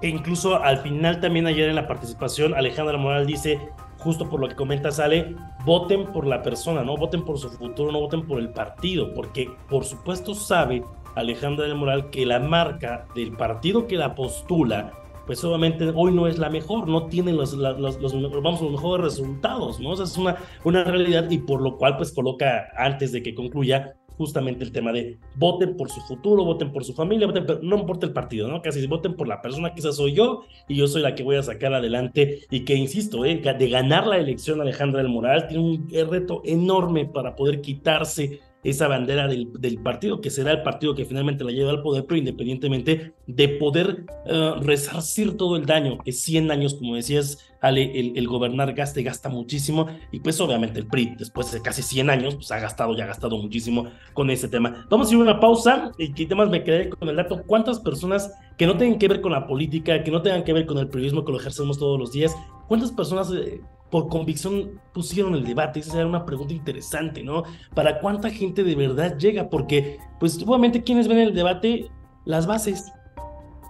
[0.00, 3.60] E incluso al final también ayer en la participación Alejandra Moral dice
[4.02, 5.34] justo por lo que comenta Sale,
[5.64, 9.50] voten por la persona, no voten por su futuro, no voten por el partido, porque
[9.68, 10.84] por supuesto sabe
[11.14, 14.92] Alejandra del Moral que la marca del partido que la postula,
[15.26, 19.90] pues obviamente hoy no es la mejor, no tiene los, vamos, mejores resultados, ¿no?
[19.90, 23.34] O sea, es una, una realidad y por lo cual pues coloca antes de que
[23.34, 27.78] concluya justamente el tema de voten por su futuro, voten por su familia, voten, no
[27.78, 28.62] importa el partido, ¿no?
[28.62, 31.36] Casi voten por la persona que esa soy yo y yo soy la que voy
[31.36, 33.36] a sacar adelante y que, insisto, ¿eh?
[33.36, 38.86] de ganar la elección Alejandra del Moral tiene un reto enorme para poder quitarse esa
[38.86, 43.12] bandera del, partido, que será el partido que finalmente la lleva al poder, pero independientemente
[43.26, 48.72] de poder uh, resarcir todo el daño, que 100 años, como decías, Ale, el, gobernar
[48.72, 52.50] gasta y gasta muchísimo, y pues obviamente el PRI, después de casi 100 años, pues
[52.52, 54.86] ha gastado ya ha gastado muchísimo con ese tema.
[54.88, 57.80] Vamos a ir a una pausa, y que temas me quedé con el dato, ¿cuántas
[57.80, 60.78] personas que no tengan que ver con la política, que no tengan que ver con
[60.78, 62.36] el periodismo que lo ejercemos todos los días,
[62.68, 63.32] cuántas personas...
[63.32, 63.60] Eh,
[63.92, 65.80] por convicción pusieron el debate?
[65.80, 67.44] Esa era una pregunta interesante, ¿no?
[67.74, 69.50] ¿Para cuánta gente de verdad llega?
[69.50, 71.90] Porque, pues, obviamente, ¿quiénes ven el debate?
[72.24, 72.90] Las bases,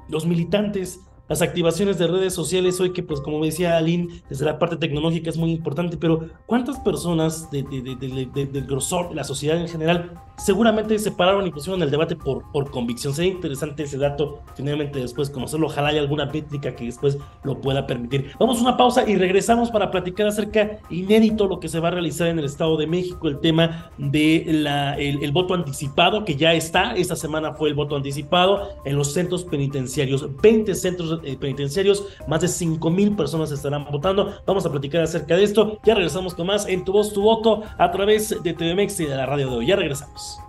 [0.08, 1.00] los militantes,
[1.32, 5.30] las activaciones de redes sociales hoy que pues como decía Aline, desde la parte tecnológica
[5.30, 10.98] es muy importante, pero ¿cuántas personas de, del grosor de la sociedad en general seguramente
[10.98, 13.14] se pararon y pusieron el debate por, por convicción?
[13.14, 17.86] Sería interesante ese dato, finalmente después conocerlo, ojalá haya alguna métrica que después lo pueda
[17.86, 18.32] permitir.
[18.38, 21.92] Vamos a una pausa y regresamos para platicar acerca inédito lo que se va a
[21.92, 26.52] realizar en el Estado de México, el tema de la, el, voto anticipado que ya
[26.52, 32.04] está, esta semana fue el voto anticipado en los centros penitenciarios, 20 centros penitenciarios.
[32.26, 34.34] Más de 5 mil personas estarán votando.
[34.46, 35.78] Vamos a platicar acerca de esto.
[35.84, 39.16] Ya regresamos con más en Tu Voz, Tu Voto a través de TVMX y de
[39.16, 39.66] la radio de hoy.
[39.66, 40.40] Ya regresamos.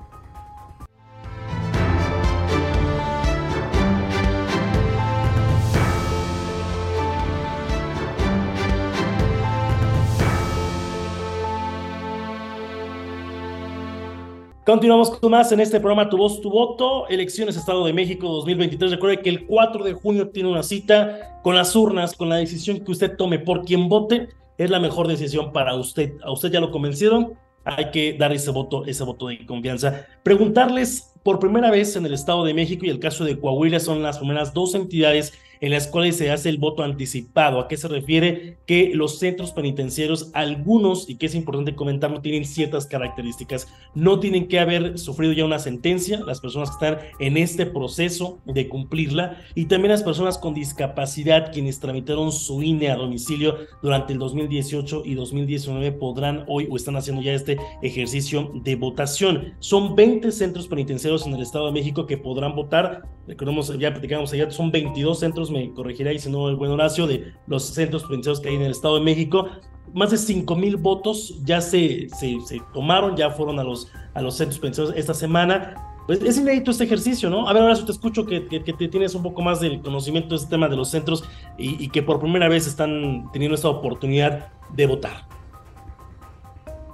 [14.65, 18.91] Continuamos con más en este programa Tu Voz, Tu Voto, Elecciones Estado de México 2023.
[18.91, 22.80] Recuerde que el 4 de junio tiene una cita con las urnas, con la decisión
[22.80, 24.30] que usted tome por quien vote.
[24.58, 26.13] Es la mejor decisión para usted.
[26.23, 27.34] A usted ya lo convencieron,
[27.65, 30.06] hay que dar ese voto, ese voto de confianza.
[30.23, 34.02] Preguntarles por primera vez en el Estado de México y el caso de Coahuila son
[34.02, 37.58] las primeras dos entidades en las cuales se hace el voto anticipado.
[37.58, 38.58] ¿A qué se refiere?
[38.65, 43.69] Que los centros penitenciarios, algunos, y que es importante comentarlo, tienen ciertas características.
[43.95, 48.39] No tienen que haber sufrido ya una sentencia, las personas que están en este proceso
[48.43, 54.12] de cumplirla, y también las personas con discapacidad, quienes tramitaron su INE a domicilio durante
[54.12, 59.53] el 2018 y 2019, podrán hoy o están haciendo ya este ejercicio de votación.
[59.59, 63.03] Son 20 centros penitenciarios en el Estado de México que podrán votar.
[63.26, 67.08] Recordemos, ya platicamos ayer, son 22 centros me corregirá y si no el buen Horacio,
[67.08, 69.47] de los centros penitenciarios que hay en el Estado de México.
[69.93, 74.36] Más de 5 mil votos ya se, se, tomaron, ya fueron a los, a los
[74.36, 75.76] centros penitenciarios esta semana.
[76.08, 77.47] Pues es inédito este ejercicio, ¿no?
[77.47, 80.36] A ver, Horacio, te escucho que, que, te tienes un poco más del conocimiento de
[80.36, 81.24] este tema de los centros
[81.58, 85.28] y, que por primera vez están teniendo esta oportunidad de votar.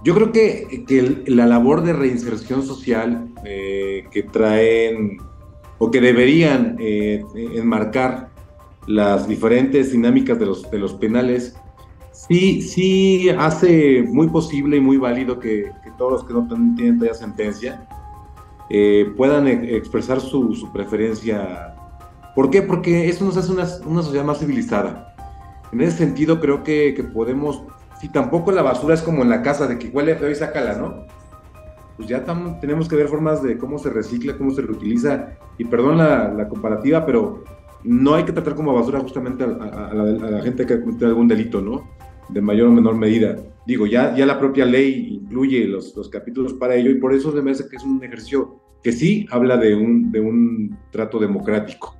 [0.03, 5.17] Yo creo que, que la labor de reinserción social eh, que traen
[5.79, 7.23] o que deberían eh,
[7.55, 8.28] enmarcar
[8.87, 11.55] las diferentes dinámicas de los, de los penales
[12.27, 17.13] Sí, sí hace muy posible y muy válido que, todos los que no tienen todavía
[17.13, 17.87] sentencia
[18.69, 21.75] eh, puedan e, expresar su, preferencia.
[22.35, 22.61] ¿Por qué?
[22.61, 23.65] Porque eso nos hace una,
[24.03, 25.15] sociedad más civilizada.
[25.71, 27.63] En ese sentido creo que, podemos,
[28.01, 30.73] si tampoco la basura es como en la casa, de que huele feo y sácala,
[30.73, 31.05] ¿no?
[31.95, 32.23] Pues ya
[32.59, 35.37] tenemos que ver formas de cómo se recicla, cómo se reutiliza.
[35.57, 37.43] Y perdón la, comparativa, pero
[37.83, 39.65] no hay que tratar como basura justamente a, la,
[40.01, 41.99] a la gente que ha cometido algún delito, ¿no?
[42.29, 43.35] de mayor o menor medida.
[43.65, 47.31] Digo, ya, ya la propia ley incluye los, los capítulos para ello y por eso
[47.31, 51.95] me hace que es un ejercicio que sí habla de un, de un trato democrático.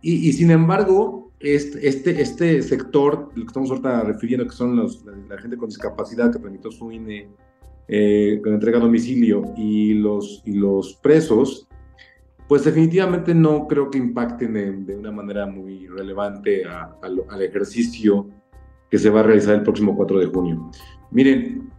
[0.00, 4.76] Y, y sin embargo, este, este, este sector, lo que estamos ahorita refiriendo, que son
[4.76, 7.28] los, la, gente con discapacidad que permitió su INE
[7.88, 11.68] eh, con entrega a domicilio y los, y los presos,
[12.52, 18.28] pues definitivamente no creo que impacten de, una manera muy relevante al ejercicio
[18.90, 20.70] que se va a realizar el próximo 4 de junio.
[21.10, 21.70] Miren,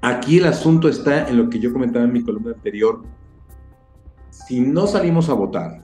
[0.00, 3.02] aquí el asunto está en lo que yo comentaba en mi columna anterior.
[4.30, 5.82] Si no salimos a votar,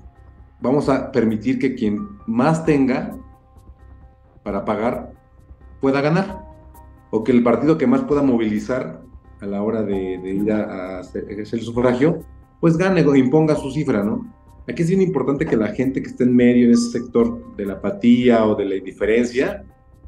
[0.62, 3.14] vamos a permitir que quien más tenga
[4.43, 5.12] para pagar
[5.82, 6.47] pueda ganar.
[7.11, 9.03] O que el partido que más pueda movilizar
[9.43, 12.24] a la hora de, ir a, ejercer el sufragio,
[12.63, 14.25] pues gane o imponga su cifra, ¿no?
[14.69, 17.67] Aquí es bien importante que la gente que esté en medio de ese sector de
[17.67, 19.65] la apatía o de la indiferencia,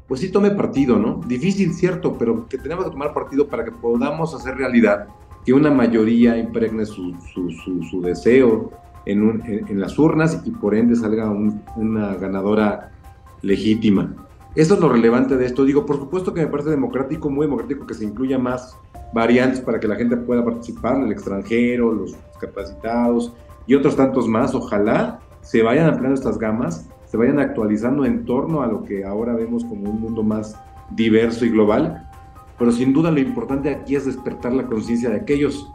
[0.07, 1.19] pues sí tome partido, ¿no?
[1.27, 5.07] Difícil, cierto, pero que tenemos que tomar partido para que podamos hacer realidad
[5.45, 8.71] que una mayoría impregne su, su, deseo
[9.05, 11.29] en, en, las urnas y por ende salga
[11.75, 12.93] una ganadora
[13.41, 14.15] legítima.
[14.55, 15.65] Eso es lo relevante de esto.
[15.65, 18.77] Digo, por supuesto que me parece democrático, muy democrático que se incluya más
[19.13, 23.33] variantes para que la gente pueda participar, el extranjero, los capacitados
[23.67, 24.53] y otros tantos más.
[24.53, 29.33] Ojalá se vayan ampliando estas gamas se vayan actualizando en torno a lo que ahora
[29.33, 30.59] vemos como un mundo más
[30.91, 32.09] diverso y global.
[32.57, 35.71] Pero sin duda lo importante aquí es despertar la conciencia de aquellos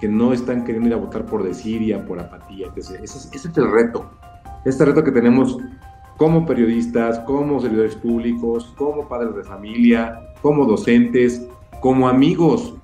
[0.00, 2.68] que no están queriendo ir a votar por desidia, por apatía.
[2.76, 4.10] Ese, ese, es el reto.
[4.64, 5.56] Este reto que tenemos
[6.18, 11.46] como periodistas, como servidores públicos, como padres de familia, como docentes,
[11.84, 12.74] como amigos.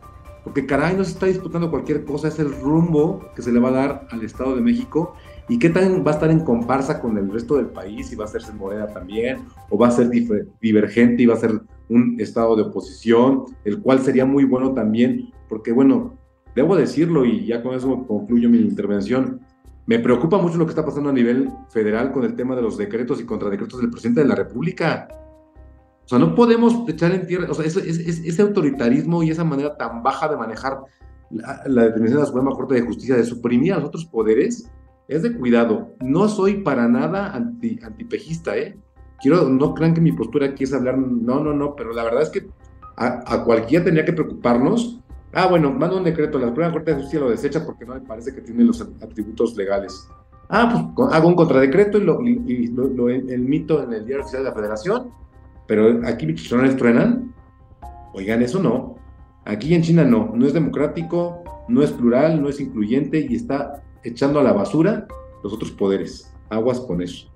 [0.45, 3.71] Porque caray, no se está disputando cualquier cosa, es el rumbo que se le va
[3.71, 5.15] a dar al Estado de México
[5.51, 8.13] ¿Y qué tal va a estar en comparsa con el resto del país?
[8.13, 9.39] ¿Y va a ser moneda también?
[9.69, 10.09] ¿O va a ser
[10.61, 13.47] divergente y va a ser un estado de oposición?
[13.65, 16.15] El cual sería muy bueno también, porque bueno,
[16.55, 19.41] debo decirlo y ya con eso concluyo mi intervención.
[19.87, 22.79] Me preocupa mucho lo que está pasando a nivel federal con el tema de los
[22.79, 25.09] decretos y contradecretos del presidente de la República.
[26.11, 30.03] Sea, no podemos echar en tierra, o sea, ese, ese, autoritarismo y esa manera tan
[30.03, 30.81] baja de manejar
[31.31, 34.69] la, la determinación de la Suprema Corte de Justicia de suprimir a los otros poderes,
[35.07, 35.93] es de cuidado.
[36.01, 38.77] No soy para nada anti, antipejista, ¿eh?
[39.23, 42.23] Quiero, no crean que mi postura aquí es hablar, no, no, no, pero la verdad
[42.23, 42.49] es que
[42.97, 44.99] a, cualquiera tenía que preocuparnos.
[45.33, 48.01] Ah, bueno, mando un decreto, la Suprema Corte de Justicia lo desecha porque no me
[48.01, 50.09] parece que tiene los atributos legales.
[50.49, 54.49] Ah, pues hago un contradecreto y lo, y, lo, emito en el Diario Oficial de
[54.49, 55.13] la Federación,
[55.71, 57.33] pero aquí mis chichones truenan.
[58.13, 58.97] Oigan, eso no.
[59.45, 63.81] Aquí en China no, no es democrático, no es plural, no es incluyente y está
[64.03, 65.07] echando a la basura
[65.45, 66.35] los otros poderes.
[66.49, 67.33] Aguas con eso.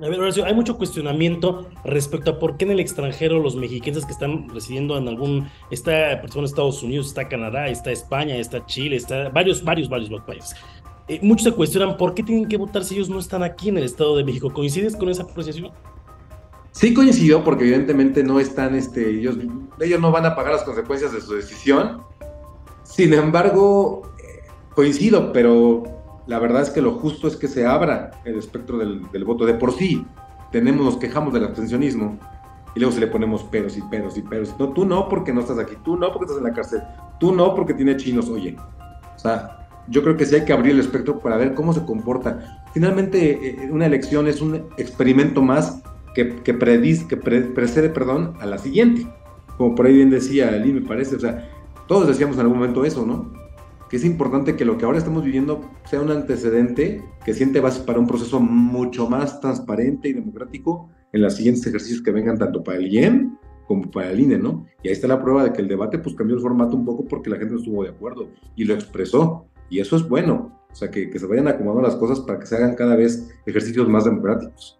[0.00, 4.06] A ver, Horacio, hay mucho cuestionamiento respecto a por qué en el extranjero los mexicanos
[4.06, 8.64] que están residiendo en algún, está por ejemplo Estados Unidos, está Canadá, está España, está
[8.64, 10.56] Chile, está varios, varios, varios países.
[11.06, 13.76] Eh, muchos se cuestionan por qué tienen que votar si ellos no están aquí en
[13.76, 14.50] el Estado de México.
[14.50, 15.70] ¿Coincides con esa apreciación?
[16.76, 19.38] Sí coincido porque evidentemente no están, este, ellos,
[19.80, 22.02] ellos no van a pagar las consecuencias de su decisión.
[22.82, 24.02] Sin embargo,
[24.74, 25.84] coincido, pero
[26.26, 29.46] la verdad es que lo justo es que se abra el espectro del, voto.
[29.46, 30.04] De por sí,
[30.52, 32.18] tenemos, nos quejamos del abstencionismo
[32.74, 34.54] y luego se le ponemos peros y peros y peros.
[34.58, 36.82] No, tú no porque no estás aquí, tú no porque estás en la cárcel,
[37.18, 38.54] tú no porque tiene chinos, oye.
[39.14, 41.86] O sea, yo creo que sí hay que abrir el espectro para ver cómo se
[41.86, 42.66] comporta.
[42.74, 45.82] Finalmente, eh, eh, una elección es un experimento más
[46.16, 49.06] que, precede perdón, a la siguiente.
[49.56, 51.16] Como por ahí bien decía Ali, me parece.
[51.16, 51.48] O sea,
[51.86, 53.32] todos decíamos en algún momento eso, ¿no?
[53.88, 57.82] que es importante que lo que ahora estamos viviendo sea un antecedente que siente base
[57.82, 62.64] para un proceso mucho más transparente y democrático en los siguientes ejercicios que vengan tanto
[62.64, 63.36] para el IEM
[63.66, 64.66] como para el INE, ¿no?
[64.82, 67.04] Y ahí está la prueba de que el debate pues cambió el formato un poco
[67.04, 69.46] porque la gente no estuvo de acuerdo y lo expresó.
[69.68, 72.46] Y eso es bueno, o sea, que, que se vayan acomodando las cosas para que
[72.46, 74.78] se hagan cada vez ejercicios más democráticos.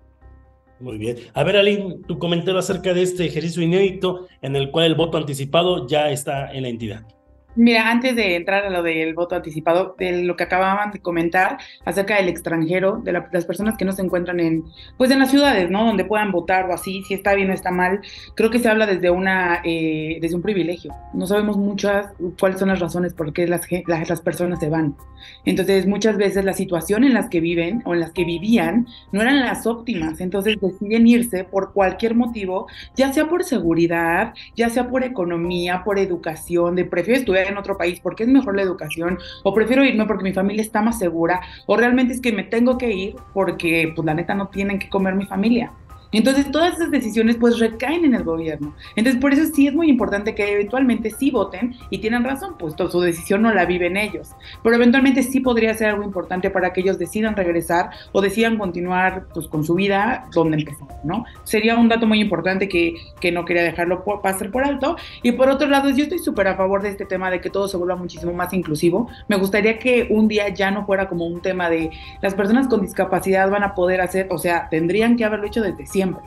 [0.79, 1.17] Muy bien.
[1.33, 5.17] A ver, Aline, tu comentario acerca de este ejercicio inédito en el cual el voto
[5.17, 7.16] anticipado ya está en la entidad.
[7.57, 11.59] Mira, antes de entrar a lo del voto anticipado, de lo que acababan de comentar
[11.85, 14.65] acerca del extranjero, de las personas que no se encuentran en,
[14.99, 15.87] pues en las ciudades, ¿no?
[15.87, 18.01] Donde puedan votar o así, si está bien o está mal,
[18.35, 20.95] creo que se habla desde una, eh, desde un privilegio.
[21.15, 24.95] No sabemos muchas cuáles son las razones por qué las, las, las personas se van.
[25.45, 29.23] Entonces, muchas veces la situación en las que viven o en las que vivían no
[29.23, 30.21] eran las óptimas.
[30.21, 35.99] Entonces deciden irse por cualquier motivo, ya sea por seguridad, ya sea por economía, por
[35.99, 40.07] educación, de prefiero estudiar en otro país porque es mejor la educación, o prefiero irme
[40.07, 43.93] porque mi familia está más segura, o realmente es que me tengo que ir porque,
[43.95, 45.73] pues la neta, no tienen que comer mi familia.
[46.13, 48.75] Entonces, todas esas decisiones pues recaen en el gobierno.
[48.95, 52.75] Entonces, por eso sí es muy importante que eventualmente sí voten y tienen razón, pues
[52.91, 54.31] su decisión no la viven ellos.
[54.63, 59.27] Pero eventualmente sí podría ser algo importante para que ellos decidan regresar o decidan continuar
[59.33, 61.25] pues con su vida donde empezaron, ¿no?
[61.45, 64.97] Sería un dato muy importante que, que no quería dejarlo pasar por alto.
[65.23, 67.69] Y por otro lado, yo estoy súper a favor de este tema de que todo
[67.69, 69.09] se vuelva muchísimo más inclusivo.
[69.29, 71.91] Me gustaría que un día ya no fuera como un tema de
[72.23, 75.87] las personas con discapacidad van a poder hacer, o sea, tendrían que haberlo hecho desde
[75.97, 76.23] siempre.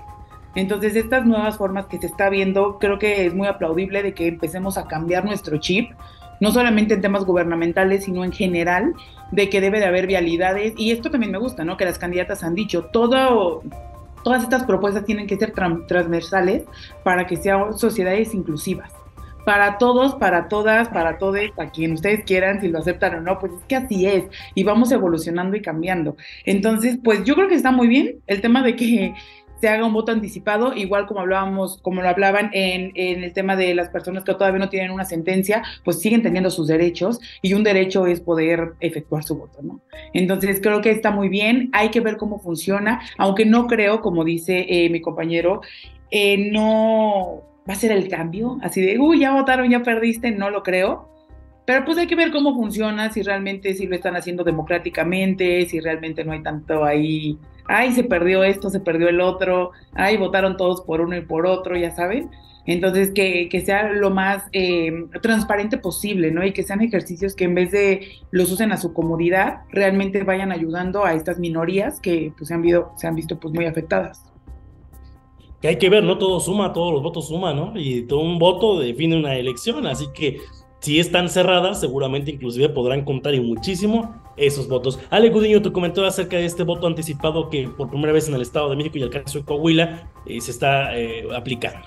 [0.55, 4.27] Entonces, estas nuevas formas que se está viendo, creo que es muy aplaudible de que
[4.27, 5.91] empecemos a cambiar nuestro chip,
[6.39, 8.93] no solamente en temas gubernamentales, sino en general,
[9.31, 10.73] de que debe de haber vialidades.
[10.75, 11.77] Y esto también me gusta, ¿no?
[11.77, 13.61] Que las candidatas han dicho, todo,
[14.23, 16.63] todas estas propuestas tienen que ser transversales
[17.03, 18.91] para que sean sociedades inclusivas
[19.49, 23.39] para todos, para todas, para todos, a quien ustedes quieran, si lo aceptan o no,
[23.39, 26.15] pues es que así es, y vamos evolucionando y cambiando.
[26.45, 29.15] Entonces, pues yo creo que está muy bien el tema de que
[29.59, 33.55] se haga un voto anticipado, igual como hablábamos, como lo hablaban en, en, el tema
[33.55, 37.53] de las personas que todavía no tienen una sentencia, pues siguen teniendo sus derechos y
[37.53, 39.81] un derecho es poder efectuar su voto, ¿no?
[40.13, 44.23] Entonces creo que está muy bien, hay que ver cómo funciona, aunque no creo, como
[44.23, 45.61] dice eh, mi compañero,
[46.11, 50.49] eh, no va a ser el cambio, así de, uy, ya votaron, ya perdiste, no
[50.49, 51.07] lo creo.
[51.69, 55.79] Pero pues hay que ver cómo funciona, si realmente si lo están haciendo democráticamente, si
[55.79, 60.57] realmente no hay tanto ahí ay, se perdió esto, se perdió el otro, ay, votaron
[60.57, 62.31] todos por uno y por otro, ya saben.
[62.65, 64.91] Entonces, que, que sea lo más eh,
[65.21, 66.43] transparente posible, ¿no?
[66.43, 70.51] Y que sean ejercicios que en vez de los usen a su comodidad, realmente vayan
[70.51, 72.63] ayudando a estas minorías que pues, se, han
[73.15, 74.23] visto, pues, muy afectadas.
[75.61, 76.17] Que hay que ver, ¿no?
[76.17, 77.73] Todo suma, todos los votos suman, ¿no?
[77.75, 80.39] Y todo un voto define una elección, así que
[80.79, 84.99] si están cerradas, seguramente inclusive podrán contar y muchísimo esos votos.
[85.09, 88.41] Ale Gudiño, tu comentó acerca de este voto anticipado que por primera vez en el
[88.41, 91.85] Estado de México y el caso de Coahuila eh, se está eh, aplicando.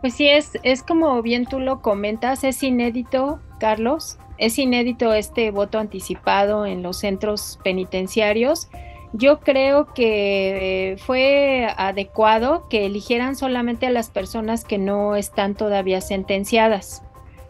[0.00, 5.50] Pues sí, es, es como bien tú lo comentas, es inédito, Carlos, es inédito este
[5.50, 8.68] voto anticipado en los centros penitenciarios.
[9.12, 15.54] Yo creo que eh, fue adecuado que eligieran solamente a las personas que no están
[15.54, 17.02] todavía sentenciadas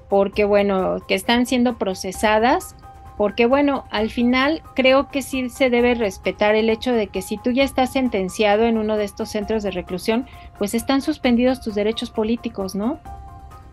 [0.09, 2.75] porque bueno, que están siendo procesadas,
[3.17, 7.37] porque bueno, al final creo que sí se debe respetar el hecho de que si
[7.37, 11.75] tú ya estás sentenciado en uno de estos centros de reclusión, pues están suspendidos tus
[11.75, 13.01] derechos políticos, ¿no?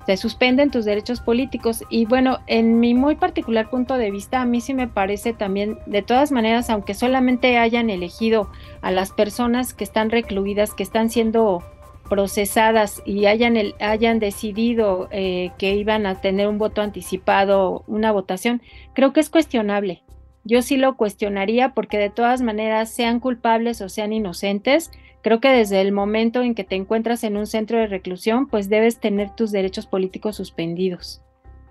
[0.08, 4.46] Se suspenden tus derechos políticos y bueno, en mi muy particular punto de vista, a
[4.46, 8.50] mí sí me parece también, de todas maneras, aunque solamente hayan elegido
[8.82, 11.64] a las personas que están recluidas, que están siendo
[12.10, 18.62] procesadas y hayan, hayan decidido eh, que iban a tener un voto anticipado, una votación,
[18.94, 20.04] creo que es cuestionable.
[20.44, 24.92] Yo sí lo cuestionaría porque de todas maneras, sean culpables o sean inocentes,
[25.22, 28.70] creo que desde el momento en que te encuentras en un centro de reclusión, pues
[28.70, 31.22] debes tener tus derechos políticos suspendidos.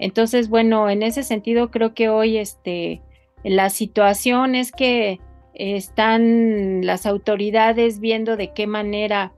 [0.01, 3.01] Entonces, bueno, en ese sentido creo que hoy este,
[3.45, 5.21] la situación es que
[5.55, 9.33] están las autoridades viendo de qué manera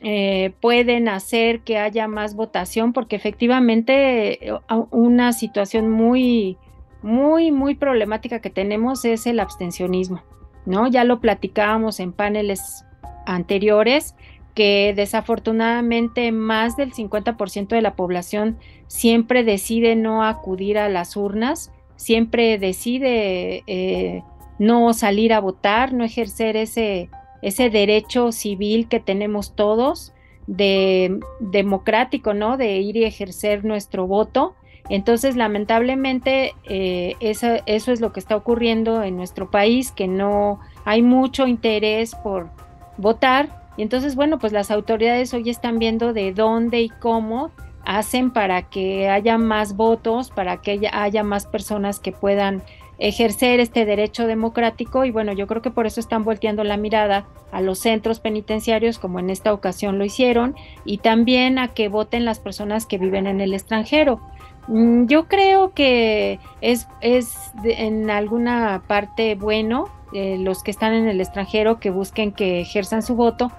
[0.00, 4.58] eh, pueden hacer que haya más votación, porque efectivamente eh,
[4.90, 6.58] una situación muy,
[7.02, 10.22] muy, muy problemática que tenemos es el abstencionismo,
[10.66, 10.86] ¿no?
[10.86, 12.84] Ya lo platicábamos en paneles
[13.26, 14.14] anteriores,
[14.54, 21.72] que desafortunadamente más del 50% de la población siempre decide no acudir a las urnas,
[21.96, 24.22] siempre decide eh,
[24.58, 27.10] no salir a votar, no ejercer ese
[27.42, 30.12] ese derecho civil que tenemos todos
[30.46, 32.56] de democrático, ¿no?
[32.56, 34.54] De ir y ejercer nuestro voto.
[34.88, 40.60] Entonces, lamentablemente, eh, eso, eso, es lo que está ocurriendo en nuestro país, que no
[40.84, 42.50] hay mucho interés por
[42.96, 43.66] votar.
[43.76, 47.50] Y entonces, bueno, pues las autoridades hoy están viendo de dónde y cómo
[47.84, 52.62] hacen para que haya más votos, para que haya más personas que puedan
[52.98, 57.26] ejercer este derecho democrático y bueno, yo creo que por eso están volteando la mirada
[57.52, 62.24] a los centros penitenciarios como en esta ocasión lo hicieron y también a que voten
[62.24, 64.20] las personas que viven en el extranjero.
[64.68, 71.08] Mm, yo creo que es, es en alguna parte bueno eh, los que están en
[71.08, 73.52] el extranjero que busquen que ejerzan su voto,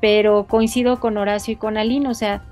[0.00, 2.42] pero coincido con Horacio y con Aline, o sea,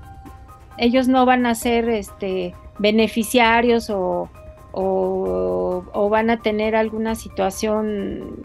[0.77, 4.29] ellos no van a ser este, beneficiarios o,
[4.71, 8.41] o, van a tener alguna situación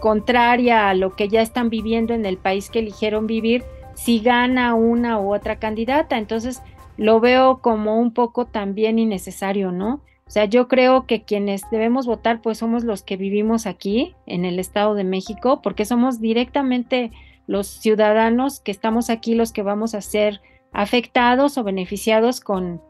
[0.00, 3.64] contraria a lo que ya están viviendo en el país que eligieron vivir
[3.94, 6.18] si gana una u otra candidata.
[6.18, 6.62] Entonces,
[6.98, 10.00] lo veo como un poco también innecesario, ¿no?
[10.26, 14.44] O sea, yo creo que quienes debemos votar, pues somos los que vivimos aquí, en
[14.44, 17.12] el Estado de México, porque somos directamente
[17.46, 20.40] los ciudadanos que estamos aquí los que vamos a ser
[20.72, 22.82] afectados o beneficiados con,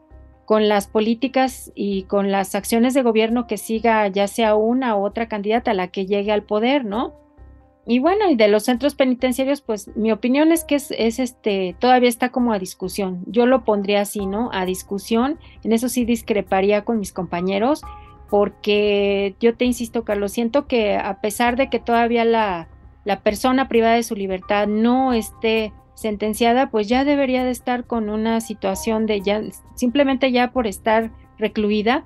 [0.47, 5.05] con las políticas y con las acciones de gobierno que siga ya sea una u
[5.05, 7.15] otra candidata a la que llegue al poder, ¿no?
[7.85, 12.07] Y bueno, y de los centros penitenciarios, pues mi opinión es que es, este, todavía
[12.07, 13.25] está como a discusión.
[13.27, 14.49] Yo lo pondría así, ¿no?
[14.53, 15.37] A discusión.
[15.65, 17.81] En eso sí discreparía con mis compañeros,
[18.29, 22.69] porque yo te insisto, Carlos, siento que a pesar de que todavía la,
[23.03, 28.09] la persona privada de su libertad no esté sentenciada, pues ya debería de estar con
[28.09, 29.41] una situación de ya,
[29.73, 32.05] simplemente ya por estar recluida,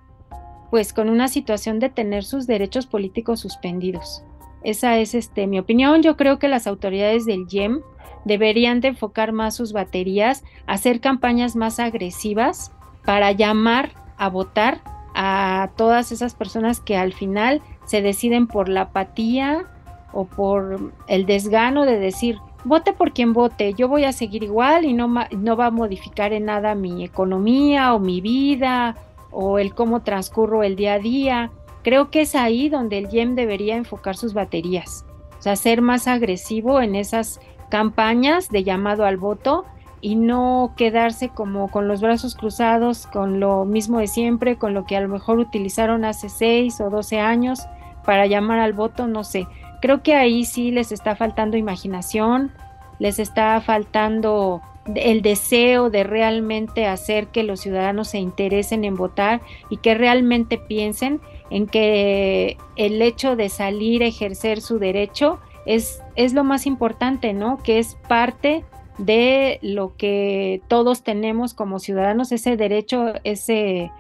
[0.70, 4.24] pues con una situación de tener sus derechos políticos suspendidos.
[4.64, 6.02] Esa es este, mi opinión.
[6.04, 7.82] Yo creo que las autoridades del YEM
[8.24, 12.72] deberían de enfocar más sus baterías, hacer campañas más agresivas
[13.04, 14.80] para llamar a votar
[15.16, 19.66] a todas esas personas que al final se deciden por la apatía
[20.14, 24.86] o por el desgano de decir, vote por quien vote, yo voy a seguir igual
[24.86, 28.96] y no, no va a modificar en nada mi economía o mi vida
[29.32, 31.52] o el cómo transcurro el día a día.
[31.84, 35.06] Creo que es ahí donde el YEM debería enfocar sus baterías,
[35.40, 37.40] o sea, ser más agresivo en esas
[37.70, 39.66] campañas de llamado al voto
[40.02, 44.86] y no quedarse como con los brazos cruzados, con lo mismo de siempre, con lo
[44.86, 47.62] que a lo mejor utilizaron hace 6 o 12 años
[48.04, 49.48] para llamar al voto, no sé.
[49.82, 52.52] Creo que ahí sí les está faltando imaginación,
[53.00, 54.62] les está faltando
[54.96, 60.58] el deseo de realmente hacer que los ciudadanos se interesen en votar y que realmente
[60.58, 66.66] piensen en que el hecho de salir a ejercer su derecho es, es lo más
[66.66, 67.58] importante, ¿no?
[67.58, 68.64] Que es parte
[68.98, 73.92] de lo que todos tenemos como ciudadanos, ese derecho, ese,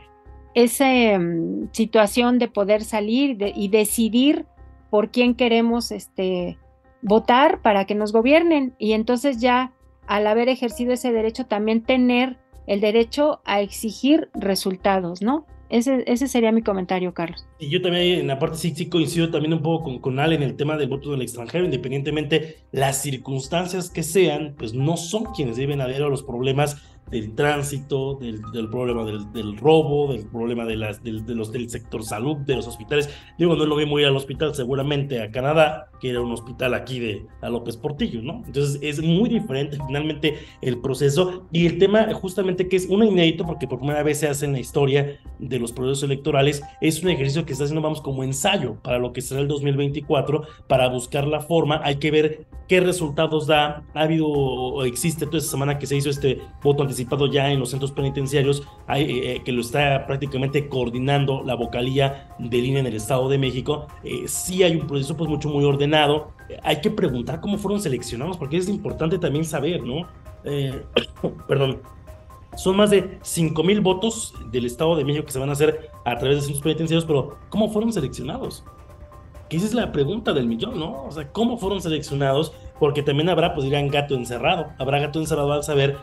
[0.53, 4.45] esa mm, situación de poder salir y decidir
[4.91, 6.59] por quién queremos este,
[7.01, 8.75] votar para que nos gobiernen.
[8.77, 9.73] Y entonces ya
[10.05, 12.37] al haber ejercido ese derecho, también tener
[12.67, 15.47] el derecho a exigir resultados, ¿no?
[15.69, 17.47] Ese, ese sería mi comentario, Carlos.
[17.57, 20.43] Y yo también en la parte sí, sí coincido también un poco con, con en
[20.43, 25.55] el tema del voto del extranjero, independientemente las circunstancias que sean, pues no son quienes
[25.55, 26.75] deben haber los problemas
[27.11, 32.37] del tránsito, del, del problema del, del, robo, del problema de las, del, sector salud,
[32.37, 33.09] de los hospitales.
[33.37, 36.99] Digo, no lo vi muy al hospital, seguramente a Canadá, que era un hospital aquí
[36.99, 38.43] de a López Portillo, ¿no?
[38.45, 43.45] Entonces es muy diferente finalmente el proceso y el tema justamente que es un inédito
[43.45, 47.09] porque por primera vez se hace en la historia de los procesos electorales, es un
[47.09, 51.27] ejercicio que está haciendo, vamos, como ensayo para lo que será el 2024, para buscar
[51.27, 55.77] la forma, hay que ver qué resultados da, ha habido o existe toda esta semana
[55.77, 59.51] que se hizo este voto anticipado ya en los centros penitenciarios, hay, eh, eh, que
[59.51, 64.63] lo está prácticamente coordinando la vocalía del INE en el Estado de México, eh, sí
[64.63, 65.90] hay un proceso pues mucho muy ordenado.
[66.63, 70.07] Hay que preguntar cómo fueron seleccionados, porque es importante también saber, ¿no?
[71.47, 71.81] perdón.
[72.57, 75.89] Son más de 5 mil votos del Estado de México que se van a hacer
[76.03, 78.65] a través de centros penitenciarios, pero ¿cómo fueron seleccionados?
[79.47, 81.05] Que esa es la pregunta del millón, ¿no?
[81.05, 82.53] O sea, ¿cómo fueron seleccionados?
[82.77, 84.67] Porque también habrá, pues dirán, gato encerrado.
[84.79, 85.97] Habrá gato encerrado al saber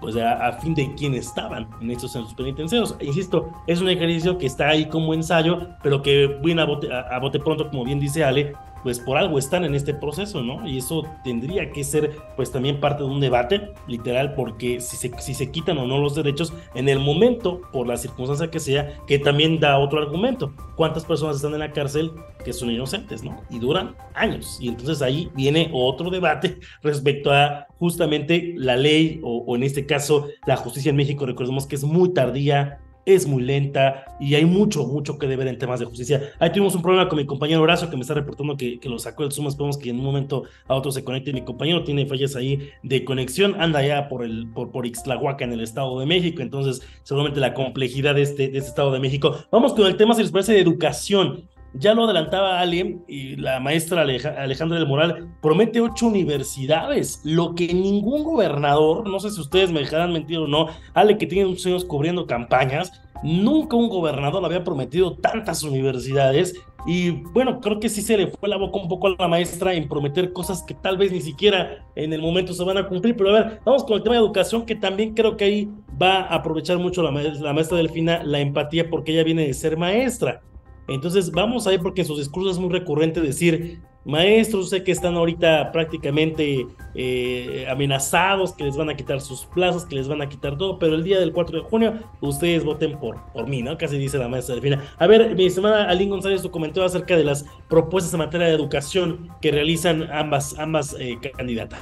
[0.00, 2.96] pues a, fin de quién estaban en estos centros penitenciarios.
[3.00, 7.18] Insisto, es un ejercicio que está ahí como ensayo, pero que viene a bote, a
[7.20, 8.52] bote pronto, como bien dice Ale,
[8.82, 10.66] pues por algo están en este proceso, ¿no?
[10.66, 15.10] Y eso tendría que ser pues también parte de un debate, literal, porque si se,
[15.20, 18.98] si se quitan o no los derechos en el momento, por la circunstancia que sea,
[19.06, 20.52] que también da otro argumento.
[20.76, 22.12] ¿Cuántas personas están en la cárcel
[22.44, 23.40] que son inocentes, ¿no?
[23.50, 24.58] Y duran años.
[24.60, 29.86] Y entonces ahí viene otro debate respecto a justamente la ley o, o en este
[29.86, 31.26] caso la justicia en México.
[31.26, 35.58] Recordemos que es muy tardía, es muy lenta y hay mucho, mucho que deber en
[35.58, 36.32] temas de justicia.
[36.38, 38.98] Ahí tuvimos un problema con mi compañero Horacio que me está reportando que, que lo
[38.98, 39.48] sacó del Zoom.
[39.48, 41.32] Esperemos que en un momento a otro se conecte.
[41.32, 45.52] Mi compañero tiene fallas ahí de conexión, anda allá por, el, por, por Ixtlahuaca en
[45.52, 46.42] el Estado de México.
[46.42, 49.36] Entonces, seguramente la complejidad de este, de este Estado de México.
[49.50, 51.48] Vamos con el tema, si les parece, de educación.
[51.74, 57.72] Ya lo adelantaba alguien y la maestra Alejandra del Moral promete ocho universidades, lo que
[57.72, 61.66] ningún gobernador, no sé si ustedes me dejarán mentir o no, Ale que tiene muchos
[61.66, 62.92] años cubriendo campañas,
[63.22, 66.54] nunca un gobernador había prometido tantas universidades
[66.84, 69.72] y bueno, creo que sí se le fue la boca un poco a la maestra
[69.72, 73.16] en prometer cosas que tal vez ni siquiera en el momento se van a cumplir.
[73.16, 75.70] Pero a ver, vamos con el tema de educación, que también creo que ahí
[76.00, 77.12] va a aprovechar mucho la
[77.52, 80.42] maestra Delfina la empatía porque ella viene de ser maestra.
[80.88, 84.92] Entonces vamos a ver porque en sus discursos es muy recurrente decir, maestros, sé que
[84.92, 90.22] están ahorita prácticamente eh, amenazados, que les van a quitar sus plazas, que les van
[90.22, 93.62] a quitar todo, pero el día del 4 de junio ustedes voten por, por mí,
[93.62, 93.78] ¿no?
[93.78, 94.82] Casi dice la maestra Delfina.
[94.98, 98.54] A ver, mi estimada Aline González, tu comentario acerca de las propuestas en materia de
[98.54, 101.80] educación que realizan ambas, ambas eh, candidatas.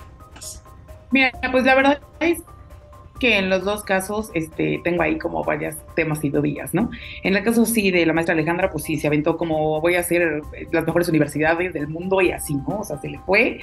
[1.12, 2.42] Mira, pues la verdad es
[3.20, 6.90] que en los dos casos este, tengo ahí como varios temas y dudas, ¿no?
[7.22, 10.00] En el caso sí de la maestra Alejandra, pues sí, se aventó como voy a
[10.00, 10.42] hacer
[10.72, 12.80] las mejores universidades del mundo y así, ¿no?
[12.80, 13.60] O sea, se le fue.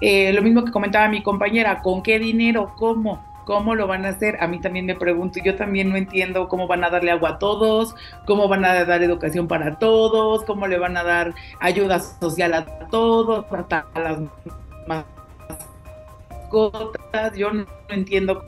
[0.00, 2.74] Eh, lo mismo que comentaba mi compañera, ¿con qué dinero?
[2.76, 3.26] ¿Cómo?
[3.46, 4.36] ¿Cómo lo van a hacer?
[4.42, 7.38] A mí también me pregunto, yo también no entiendo cómo van a darle agua a
[7.38, 7.94] todos,
[8.26, 12.66] cómo van a dar educación para todos, cómo le van a dar ayuda social a
[12.90, 14.18] todos, hasta a las
[16.50, 18.44] mascotas, yo no entiendo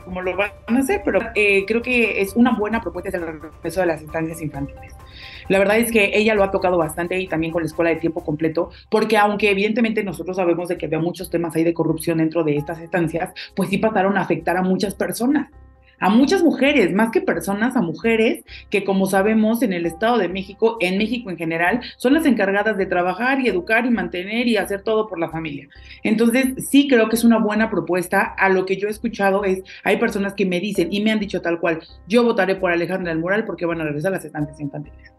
[0.00, 3.80] cómo lo van a hacer, pero eh, creo que es una buena propuesta el regreso
[3.80, 4.94] de las instancias infantiles.
[5.48, 7.96] La verdad es que ella lo ha tocado bastante y también con la escuela de
[7.96, 12.18] tiempo completo, porque aunque evidentemente nosotros sabemos de que había muchos temas ahí de corrupción
[12.18, 15.50] dentro de estas estancias, pues sí pasaron a afectar a muchas personas
[16.00, 20.28] a muchas mujeres, más que personas, a mujeres que como sabemos en el Estado de
[20.28, 24.56] México, en México en general, son las encargadas de trabajar y educar y mantener y
[24.56, 25.68] hacer todo por la familia.
[26.02, 28.34] Entonces, sí creo que es una buena propuesta.
[28.38, 31.20] A lo que yo he escuchado es, hay personas que me dicen y me han
[31.20, 34.60] dicho tal cual, yo votaré por Alejandra del Moral porque van a regresar las estantes
[34.60, 35.12] infantiles.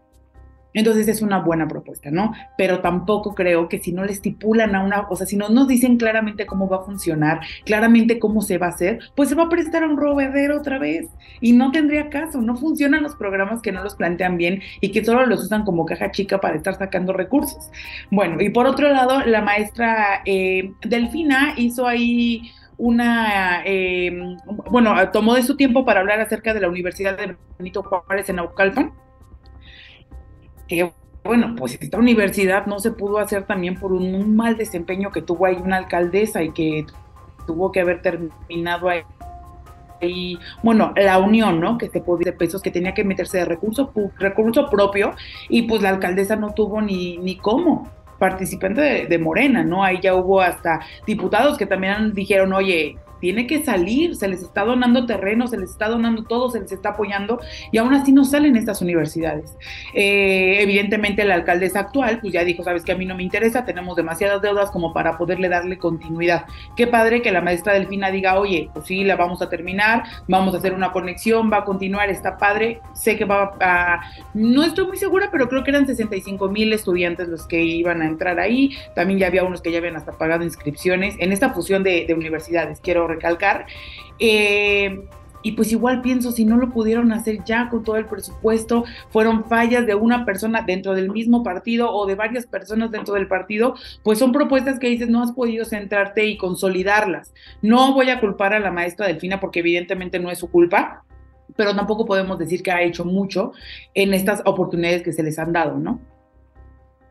[0.76, 2.34] Entonces es una buena propuesta, ¿no?
[2.58, 5.66] Pero tampoco creo que si no le estipulan a una, o sea, si no nos
[5.66, 9.44] dicen claramente cómo va a funcionar, claramente cómo se va a hacer, pues se va
[9.44, 11.06] a prestar a un rovedero otra vez
[11.40, 15.02] y no tendría caso, no funcionan los programas que no los plantean bien y que
[15.02, 17.70] solo los usan como caja chica para estar sacando recursos.
[18.10, 24.36] Bueno, y por otro lado, la maestra eh, Delfina hizo ahí una, eh,
[24.70, 28.36] bueno, tomó de su tiempo para hablar acerca de la Universidad de Benito Juárez en
[28.36, 28.92] Naucalpan
[30.68, 30.92] que
[31.24, 35.46] bueno, pues esta universidad no se pudo hacer también por un, mal desempeño que tuvo
[35.46, 36.86] ahí una alcaldesa y que
[37.46, 39.02] tuvo que haber terminado ahí
[40.62, 41.78] bueno, la unión, ¿no?
[41.78, 45.12] Que se podía de pesos, que tenía que meterse de recurso, recurso propio,
[45.48, 49.84] y pues la alcaldesa no tuvo ni, ni cómo participante de, de, Morena, ¿no?
[49.84, 52.96] Ahí ya hubo hasta diputados que también dijeron, oye,
[53.26, 56.70] tiene que salir, se les está donando terreno, se les está donando todo, se les
[56.70, 57.40] está apoyando
[57.72, 59.56] y aún así no salen estas universidades.
[59.94, 63.64] Eh, evidentemente la alcaldesa actual pues ya dijo, sabes que a mí no me interesa,
[63.64, 66.44] tenemos demasiadas deudas como para poderle darle continuidad.
[66.76, 70.54] Qué padre que la maestra Delfina diga, oye, pues sí, la vamos a terminar, vamos
[70.54, 74.02] a hacer una conexión, va a continuar, está padre, sé que va a...
[74.34, 78.06] No estoy muy segura, pero creo que eran 65 mil estudiantes los que iban a
[78.06, 81.82] entrar ahí, también ya había unos que ya habían hasta pagado inscripciones en esta fusión
[81.82, 83.66] de, de universidades, quiero recalcar.
[84.18, 85.08] Eh,
[85.46, 89.44] y pues igual pienso, si no lo pudieron hacer ya con todo el presupuesto, fueron
[89.44, 93.76] fallas de una persona dentro del mismo partido o de varias personas dentro del partido,
[94.02, 97.32] pues son propuestas que dices, no has podido centrarte y consolidarlas.
[97.62, 101.04] No voy a culpar a la maestra Delfina porque evidentemente no es su culpa,
[101.54, 103.52] pero tampoco podemos decir que ha hecho mucho
[103.94, 106.00] en estas oportunidades que se les han dado, ¿no?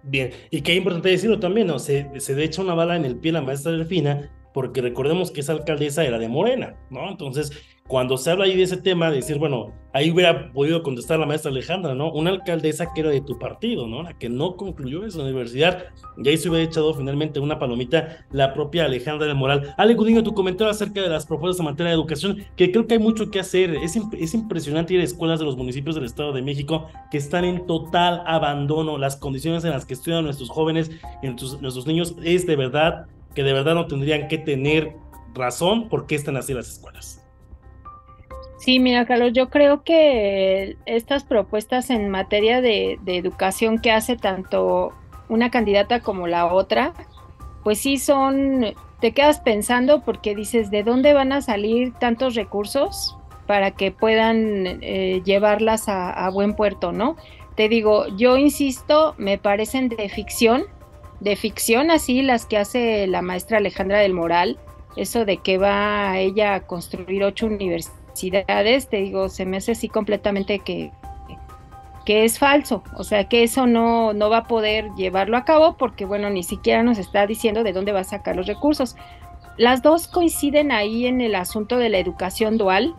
[0.04, 1.80] Bien, y qué importante decirlo también, ¿no?
[1.80, 5.52] Se, se echa una bala en el pie la maestra Delfina porque recordemos que esa
[5.52, 7.10] alcaldesa era de Morena, ¿no?
[7.10, 7.52] Entonces,
[7.90, 11.26] cuando se habla ahí de ese tema, de decir, bueno, ahí hubiera podido contestar la
[11.26, 12.10] maestra Alejandra, ¿no?
[12.14, 14.02] Una alcaldesa que era de tu partido, ¿no?
[14.02, 15.88] La que no concluyó esa universidad,
[16.24, 19.76] y ahí se hubiera echado finalmente una palomita la propia Alejandra del Moral.
[19.76, 22.94] Ale Gudiño, tu comentario acerca de las propuestas en materia de educación, que creo que
[22.94, 23.76] hay mucho que hacer.
[23.76, 27.44] Es, es impresionante ir a escuelas de los municipios del Estado de México que están
[27.44, 28.98] en total abandono.
[28.98, 30.92] Las condiciones en las que estudian nuestros jóvenes
[31.22, 34.96] nuestros, nuestros niños es de verdad que de verdad no tendrían que tener
[35.36, 37.22] razón por qué están así las escuelas.
[38.58, 44.92] Sí, mira, Carlos, yo creo que estas propuestas en materia de, educación que hace tanto
[45.30, 46.94] una candidata como la otra,
[47.64, 48.66] pues sí son,
[49.02, 53.16] te quedas pensando porque dices, ¿de dónde van a salir tantos recursos
[53.46, 57.18] para que puedan eh, llevarlas a, a, buen puerto, ¿no?
[57.56, 60.64] Te digo, yo insisto, me parecen de ficción,
[61.26, 64.60] de ficción así, las que hace la maestra Alejandra del Moral,
[64.96, 69.90] eso de que va ella a construir ocho universidades, te digo, se me hace así
[69.90, 70.92] completamente que,
[72.06, 75.78] que es falso, o sea que eso no, no va a poder llevarlo a cabo
[75.78, 78.96] porque bueno, ni siquiera nos está diciendo de dónde va a sacar los recursos.
[79.58, 82.94] Las dos coinciden ahí en el asunto de la educación dual,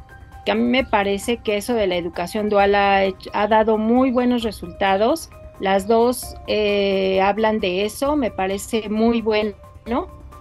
[0.44, 3.02] que a mí me parece que eso de la educación dual ha,
[3.34, 5.30] ha dado muy buenos resultados.
[5.60, 9.54] Las dos eh, hablan de eso, me parece muy bueno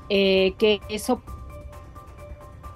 [0.09, 1.22] eh, que eso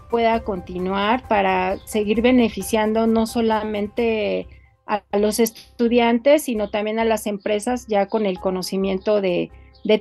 [0.10, 4.48] pueda continuar para seguir beneficiando no solamente
[4.88, 9.52] a, los estudiantes, sino también a las empresas ya con el conocimiento de,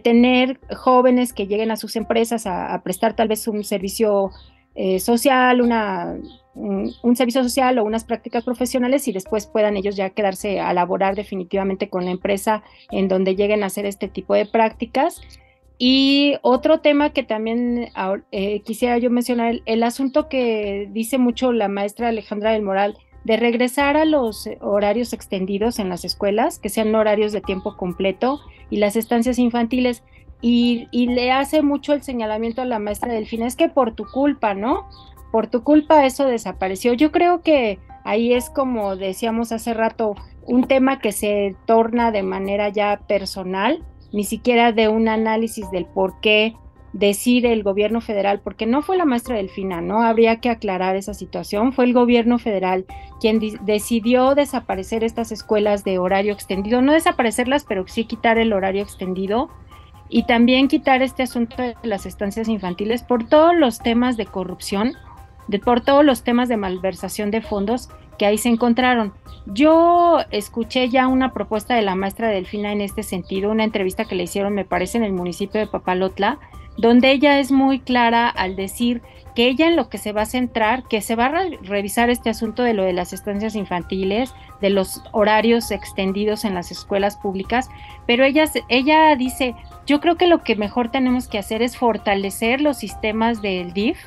[0.02, 4.30] tener jóvenes que lleguen a sus empresas a, prestar tal vez un servicio
[4.80, 10.60] eh, social, un, servicio social o unas prácticas profesionales y después puedan ellos ya quedarse
[10.60, 12.62] a laborar definitivamente con la empresa
[12.92, 15.20] en donde lleguen a hacer este tipo de prácticas.
[15.78, 17.88] Y otro tema que también
[18.30, 23.36] eh, quisiera yo mencionar, el, asunto que dice mucho la maestra Alejandra del Moral, de
[23.36, 28.38] regresar a los horarios extendidos en las escuelas, que sean horarios de tiempo completo
[28.70, 30.04] y las estancias infantiles.
[30.40, 34.04] Y, y, le hace mucho el señalamiento a la maestra Delfina, es que por tu
[34.06, 34.88] culpa, ¿no?
[35.32, 36.92] Por tu culpa eso desapareció.
[36.94, 40.14] Yo creo que ahí es como decíamos hace rato,
[40.46, 45.84] un tema que se torna de manera ya personal ni siquiera de un análisis del
[45.84, 46.54] por qué
[46.94, 50.02] decide el gobierno federal, porque no fue la maestra Delfina, ¿no?
[50.02, 51.72] Habría que aclarar esa situación.
[51.72, 52.86] Fue el gobierno federal
[53.20, 58.82] quien decidió desaparecer estas escuelas de horario extendido, no desaparecerlas, pero sí quitar el horario
[58.82, 59.50] extendido
[60.08, 64.94] y también quitar este asunto de las estancias infantiles por todos los temas de corrupción,
[65.48, 67.88] de, por todos los temas de malversación de fondos
[68.18, 69.12] que ahí se encontraron.
[69.46, 74.14] Yo escuché ya una propuesta de la maestra Delfina en este sentido, una entrevista que
[74.14, 76.38] le hicieron, me parece, en el municipio de Papalotla,
[76.76, 79.02] donde ella es muy clara al decir
[79.34, 82.30] que ella en lo que se va a centrar, que se va a revisar este
[82.30, 87.68] asunto de lo de las estancias infantiles, de los horarios extendidos en las escuelas públicas,
[88.06, 89.54] pero ella, ella dice,
[89.88, 93.98] yo creo que lo que mejor tenemos que hacer es fortalecer los sistemas del DIF,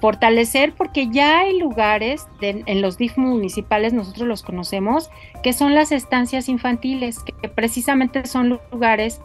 [0.00, 5.08] fortalecer porque ya hay lugares en los DIF municipales, nosotros los conocemos,
[5.44, 9.20] que son las estancias infantiles, que precisamente son lugares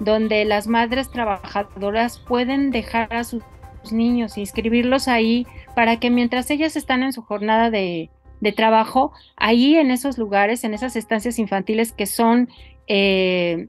[0.00, 3.42] donde las madres trabajadoras pueden dejar a sus
[3.90, 8.10] niños, inscribirlos ahí para que mientras ellas están en su jornada de,
[8.54, 12.48] trabajo, ahí en esos lugares, en esas estancias infantiles que son
[12.86, 13.66] eh,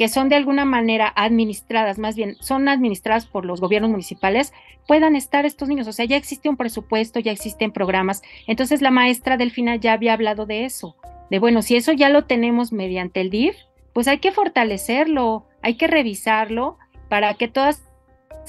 [0.00, 4.54] que son de alguna manera administradas, más bien son administradas por los gobiernos municipales,
[4.88, 5.86] puedan estar estos niños.
[5.88, 8.22] O sea, ya existe un presupuesto, ya existen programas.
[8.46, 10.96] Entonces la maestra Delfina ya había hablado de eso,
[11.28, 13.54] de bueno, si eso ya lo tenemos mediante el DIF,
[13.92, 16.78] pues hay que fortalecerlo, hay que revisarlo
[17.10, 17.89] para que todas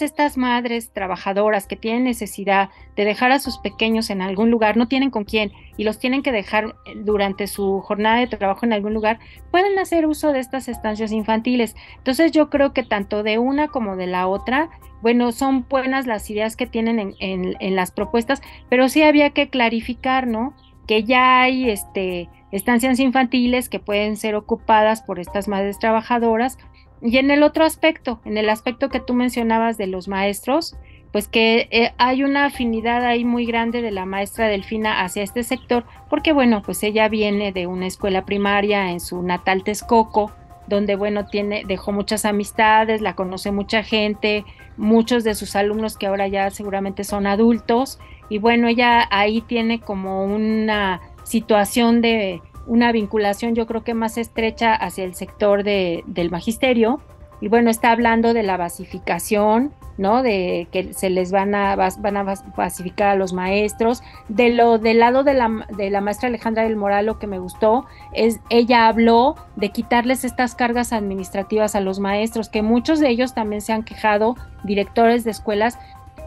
[0.02, 4.88] estas madres trabajadoras que tienen necesidad de dejar a sus pequeños en algún lugar, no
[4.88, 8.94] tienen con quién y los tienen que dejar durante su jornada de trabajo en algún
[8.94, 9.20] lugar,
[9.52, 11.76] pueden hacer uso de estas estancias infantiles.
[11.98, 14.70] Entonces yo creo que tanto de una como de la otra,
[15.02, 20.28] bueno, son buenas las ideas que tienen en, las propuestas, pero sí había que clarificar,
[20.28, 20.54] ¿no?
[20.88, 26.58] Que ya hay este, estancias infantiles que pueden ser ocupadas por estas madres trabajadoras
[27.02, 30.76] y en el otro aspecto, en el aspecto que tú mencionabas de los maestros,
[31.12, 35.44] pues que eh, hay una afinidad ahí muy grande de la maestra Delfina hacia este
[35.44, 40.32] sector, porque bueno, pues ella viene de una escuela primaria en su natal Texcoco,
[40.68, 44.46] donde bueno, tiene, dejó muchas amistades, la conoce mucha gente,
[44.78, 48.00] muchos de sus alumnos que ahora ya seguramente son adultos,
[48.30, 54.18] y bueno, ella ahí tiene como una situación de una vinculación yo creo que más
[54.18, 57.02] estrecha hacia el sector de, del magisterio.
[57.42, 60.22] Y bueno, está hablando de la basificación, ¿no?
[60.22, 64.04] De que se les van a, van a basificar a los maestros.
[64.30, 67.40] De lo del lado de la, de la maestra Alejandra del Moral, lo que me
[67.40, 73.10] gustó es, ella habló de quitarles estas cargas administrativas a los maestros, que muchos de
[73.10, 75.80] ellos también se han quejado, directores de escuelas,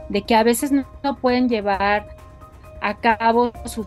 [0.09, 2.09] de que a veces no, pueden llevar
[2.81, 3.87] a cabo su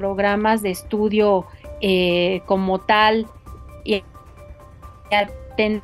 [0.00, 1.44] programas de estudio
[1.82, 3.26] eh, como tal
[3.84, 4.02] y
[5.10, 5.82] atender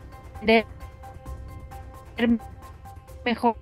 [3.27, 3.57] mejor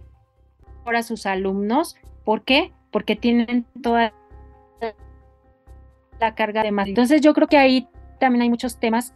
[0.86, 1.96] a sus alumnos.
[2.24, 2.72] ¿Por qué?
[2.92, 4.12] Porque tienen toda
[6.20, 6.86] la carga de más.
[6.86, 7.88] Entonces yo creo que ahí
[8.20, 9.12] también hay muchos temas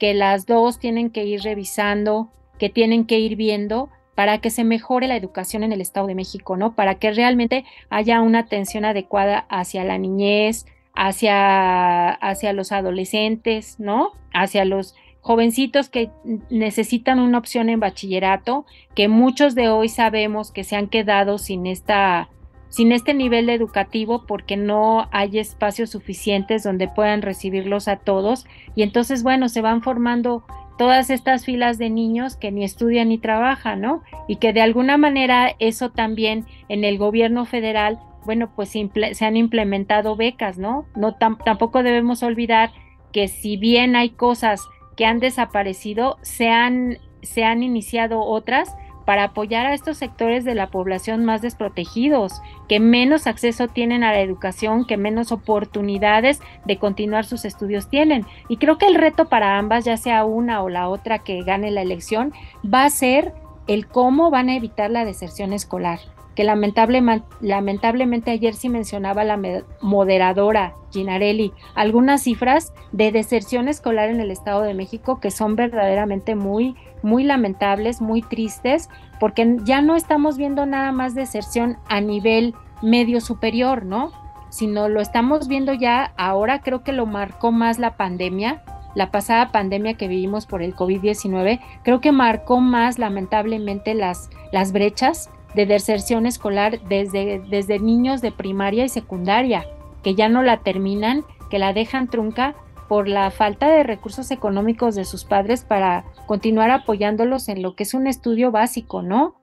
[0.00, 4.64] que las dos tienen que ir revisando, que tienen que ir viendo para que se
[4.64, 6.74] mejore la educación en el Estado de México, ¿no?
[6.74, 14.12] Para que realmente haya una atención adecuada hacia la niñez, hacia, hacia los adolescentes, ¿no?
[14.32, 16.10] Hacia los jovencitos que
[16.50, 21.66] necesitan una opción en bachillerato, que muchos de hoy sabemos que se han quedado sin
[21.66, 22.28] esta
[22.68, 28.82] sin este nivel educativo porque no hay espacios suficientes donde puedan recibirlos a todos y
[28.82, 30.42] entonces bueno, se van formando
[30.78, 34.02] todas estas filas de niños que ni estudian ni trabajan, ¿no?
[34.26, 39.36] Y que de alguna manera eso también en el gobierno federal, bueno, pues se, han
[39.36, 40.86] implementado becas, ¿no?
[40.94, 42.70] no tampoco debemos olvidar
[43.12, 44.62] que si bien hay cosas
[44.96, 50.54] que han desaparecido, se han, se han iniciado otras para apoyar a estos sectores de
[50.54, 56.78] la población más desprotegidos, que menos acceso tienen a la educación, que menos oportunidades de
[56.78, 58.26] continuar sus estudios tienen.
[58.48, 61.70] Y creo que el reto para ambas, ya sea una o la otra que gane
[61.70, 62.32] la elección,
[62.64, 63.34] va a ser
[63.66, 65.98] el cómo van a evitar la deserción escolar
[66.34, 69.38] que lamentablemente ayer sí mencionaba la
[69.80, 76.34] moderadora Ginarelli algunas cifras de deserción escolar en el Estado de México que son verdaderamente
[76.34, 78.88] muy, muy lamentables, muy tristes,
[79.20, 84.12] porque ya no estamos viendo nada más deserción a nivel medio superior, ¿no?
[84.50, 88.62] Sino lo estamos viendo ya, ahora creo que lo marcó más la pandemia,
[88.94, 94.72] la pasada pandemia que vivimos por el COVID-19, creo que marcó más lamentablemente las, las
[94.72, 99.66] brechas de deserción escolar desde, desde niños de primaria y secundaria,
[100.02, 102.54] que ya no la terminan, que la dejan trunca
[102.88, 107.84] por la falta de recursos económicos de sus padres para continuar apoyándolos en lo que
[107.84, 109.36] es un estudio básico, ¿no?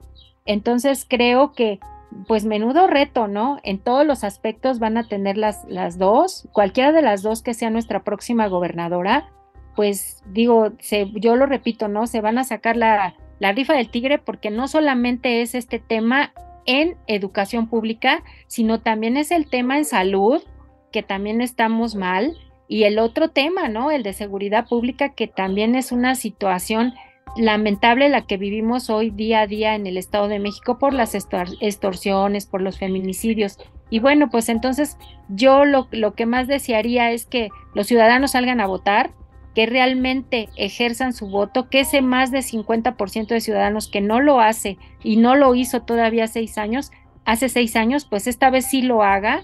[0.46, 1.80] Entonces creo que,
[2.28, 3.60] pues menudo reto, ¿no?
[3.64, 7.54] En todos los aspectos van a tener las, las dos, cualquiera de las dos que
[7.54, 9.30] sea nuestra próxima gobernadora,
[9.76, 10.72] pues digo,
[11.16, 12.06] yo lo repito, ¿no?
[12.08, 16.34] Se van a sacar la, la rifa del tigre porque no solamente es este tema
[16.66, 20.44] en educación pública, sino también es el tema en salud,
[20.92, 22.38] que también estamos mal,
[22.68, 23.90] y el otro tema, ¿no?
[23.90, 26.94] El de seguridad pública, que también es una situación
[27.36, 31.16] lamentable la que vivimos hoy día a día en el Estado de México por las
[31.16, 33.58] extorsiones, por los feminicidios.
[33.90, 34.98] Y bueno, pues entonces
[35.30, 39.12] yo lo, lo que más desearía es que los ciudadanos salgan a votar,
[39.56, 44.40] que realmente ejerzan su voto, que ese más de 50% de ciudadanos que no lo
[44.40, 46.92] hace y no lo hizo todavía seis años,
[47.26, 49.42] hace seis años, pues esta vez sí lo haga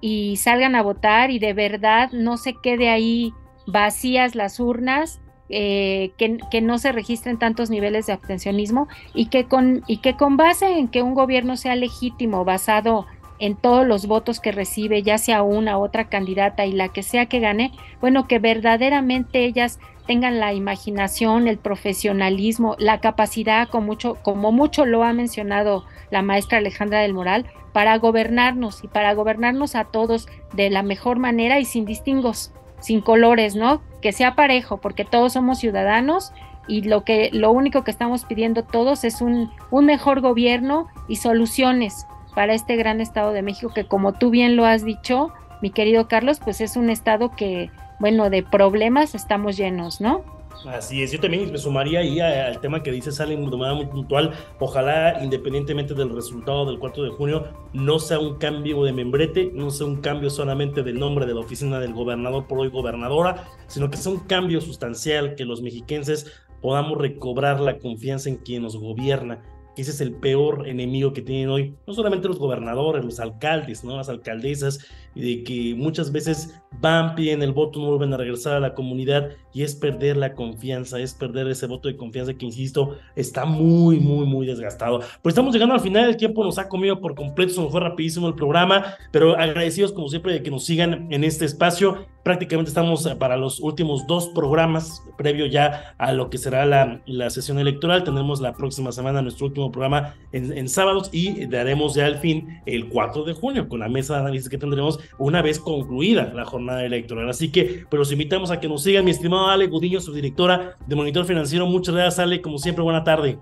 [0.00, 3.32] y salgan a votar y de verdad no se quede ahí
[3.66, 9.44] vacías las urnas, eh, que, que, no se registren tantos niveles de abstencionismo y que,
[9.44, 13.06] con, y que con base en que un gobierno sea legítimo, basado
[13.44, 17.26] en todos los votos que recibe, ya sea una otra candidata y la que sea
[17.26, 24.16] que gane, bueno, que verdaderamente ellas tengan la imaginación, el profesionalismo, la capacidad, como mucho,
[24.22, 29.74] como mucho lo ha mencionado la maestra Alejandra del Moral, para gobernarnos y para gobernarnos
[29.74, 33.82] a todos de la mejor manera y sin distingos, sin colores, ¿no?
[34.00, 36.32] Que sea parejo, porque todos somos ciudadanos
[36.66, 41.16] y lo que lo único que estamos pidiendo todos es un, un mejor gobierno y
[41.16, 45.32] soluciones para este gran estado de México que como tú bien lo has dicho,
[45.62, 50.22] mi querido Carlos, pues es un estado que, bueno, de problemas estamos llenos, ¿no?
[50.66, 53.86] Así es, yo también me sumaría ahí al tema que dice Salen de manera muy
[53.86, 54.32] puntual.
[54.58, 59.70] Ojalá, independientemente del resultado del 4 de junio, no sea un cambio de membrete, no
[59.70, 63.90] sea un cambio solamente del nombre de la oficina del gobernador por hoy gobernadora, sino
[63.90, 66.32] que sea un cambio sustancial, que los mexiquenses
[66.62, 69.42] podamos recobrar la confianza en quien nos gobierna
[69.74, 73.84] que ese es el peor enemigo que tienen hoy, no solamente los gobernadores, los alcaldes,
[73.84, 73.96] ¿no?
[73.96, 78.54] las alcaldesas, y de que muchas veces van, piden el voto, no vuelven a regresar
[78.54, 82.44] a la comunidad, y es perder la confianza, es perder ese voto de confianza que,
[82.44, 85.00] insisto, está muy, muy, muy desgastado.
[85.22, 87.80] Pues estamos llegando al final, el tiempo nos ha comido por completo, se nos fue
[87.80, 92.06] rapidísimo el programa, pero agradecidos como siempre de que nos sigan en este espacio.
[92.24, 97.28] Prácticamente estamos para los últimos dos programas, previo ya a lo que será la, la
[97.28, 98.02] sesión electoral.
[98.02, 102.88] Tendremos la próxima semana nuestro último programa en, sábados y daremos ya al fin el
[102.88, 106.84] 4 de junio con la mesa de análisis que tendremos una vez concluida la jornada
[106.84, 107.28] electoral.
[107.28, 110.96] Así que, pues los invitamos a que nos sigan, mi estimado Ale Gudiño, subdirectora de
[110.96, 111.66] Monitor Financiero.
[111.66, 112.40] Muchas gracias, Ale.
[112.40, 113.38] Como siempre, buena tarde.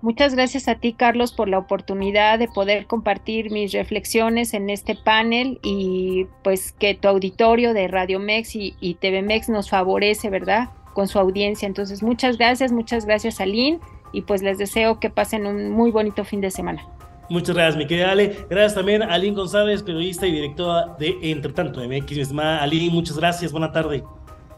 [0.00, 4.94] Muchas gracias a ti, Carlos, por la oportunidad de poder compartir mis reflexiones en este
[4.94, 10.30] panel y pues que tu auditorio de Radio Mex y, y TV Mex nos favorece,
[10.30, 10.70] ¿verdad?
[10.94, 11.66] Con su audiencia.
[11.66, 13.80] Entonces, muchas gracias, muchas gracias, Aline
[14.12, 16.86] y pues les deseo que pasen un muy bonito fin de semana.
[17.30, 18.46] Muchas gracias, mi querida Ale.
[18.48, 22.12] Gracias también a Aline González, periodista y directora de Entretanto MX.
[22.12, 23.52] Mi estimada Aline, muchas gracias.
[23.52, 24.02] Buena tarde.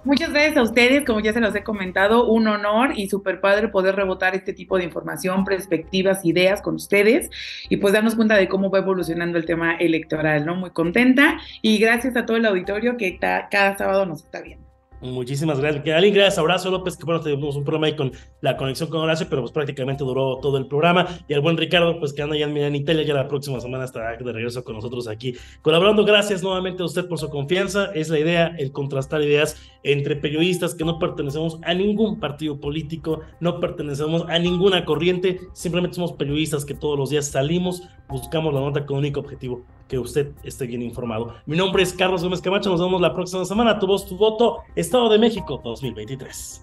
[0.02, 3.68] Muchas gracias a ustedes, como ya se los he comentado, un honor y súper padre
[3.68, 7.28] poder rebotar este tipo de información, perspectivas, ideas con ustedes
[7.68, 10.54] y pues darnos cuenta de cómo va evolucionando el tema electoral, ¿no?
[10.54, 14.69] Muy contenta y gracias a todo el auditorio que cada sábado nos está viendo.
[15.00, 15.86] Muchísimas gracias.
[15.96, 19.00] Alguien, gracias a Horacio López, que bueno, tuvimos un problema ahí con la conexión con
[19.00, 21.06] Horacio, pero pues prácticamente duró todo el programa.
[21.26, 24.16] Y al buen Ricardo, pues que anda ya en Italia, ya la próxima semana estará
[24.16, 26.04] de regreso con nosotros aquí colaborando.
[26.04, 27.90] Gracias nuevamente a usted por su confianza.
[27.94, 33.20] Es la idea, el contrastar ideas entre periodistas que no pertenecemos a ningún partido político,
[33.40, 38.60] no pertenecemos a ninguna corriente, simplemente somos periodistas que todos los días salimos, buscamos la
[38.60, 41.34] nota con único objetivo, que usted esté bien informado.
[41.46, 43.78] Mi nombre es Carlos Gómez Camacho, nos vemos la próxima semana.
[43.78, 44.58] Tu voz, tu voto,
[44.90, 46.62] Estado de México 2023.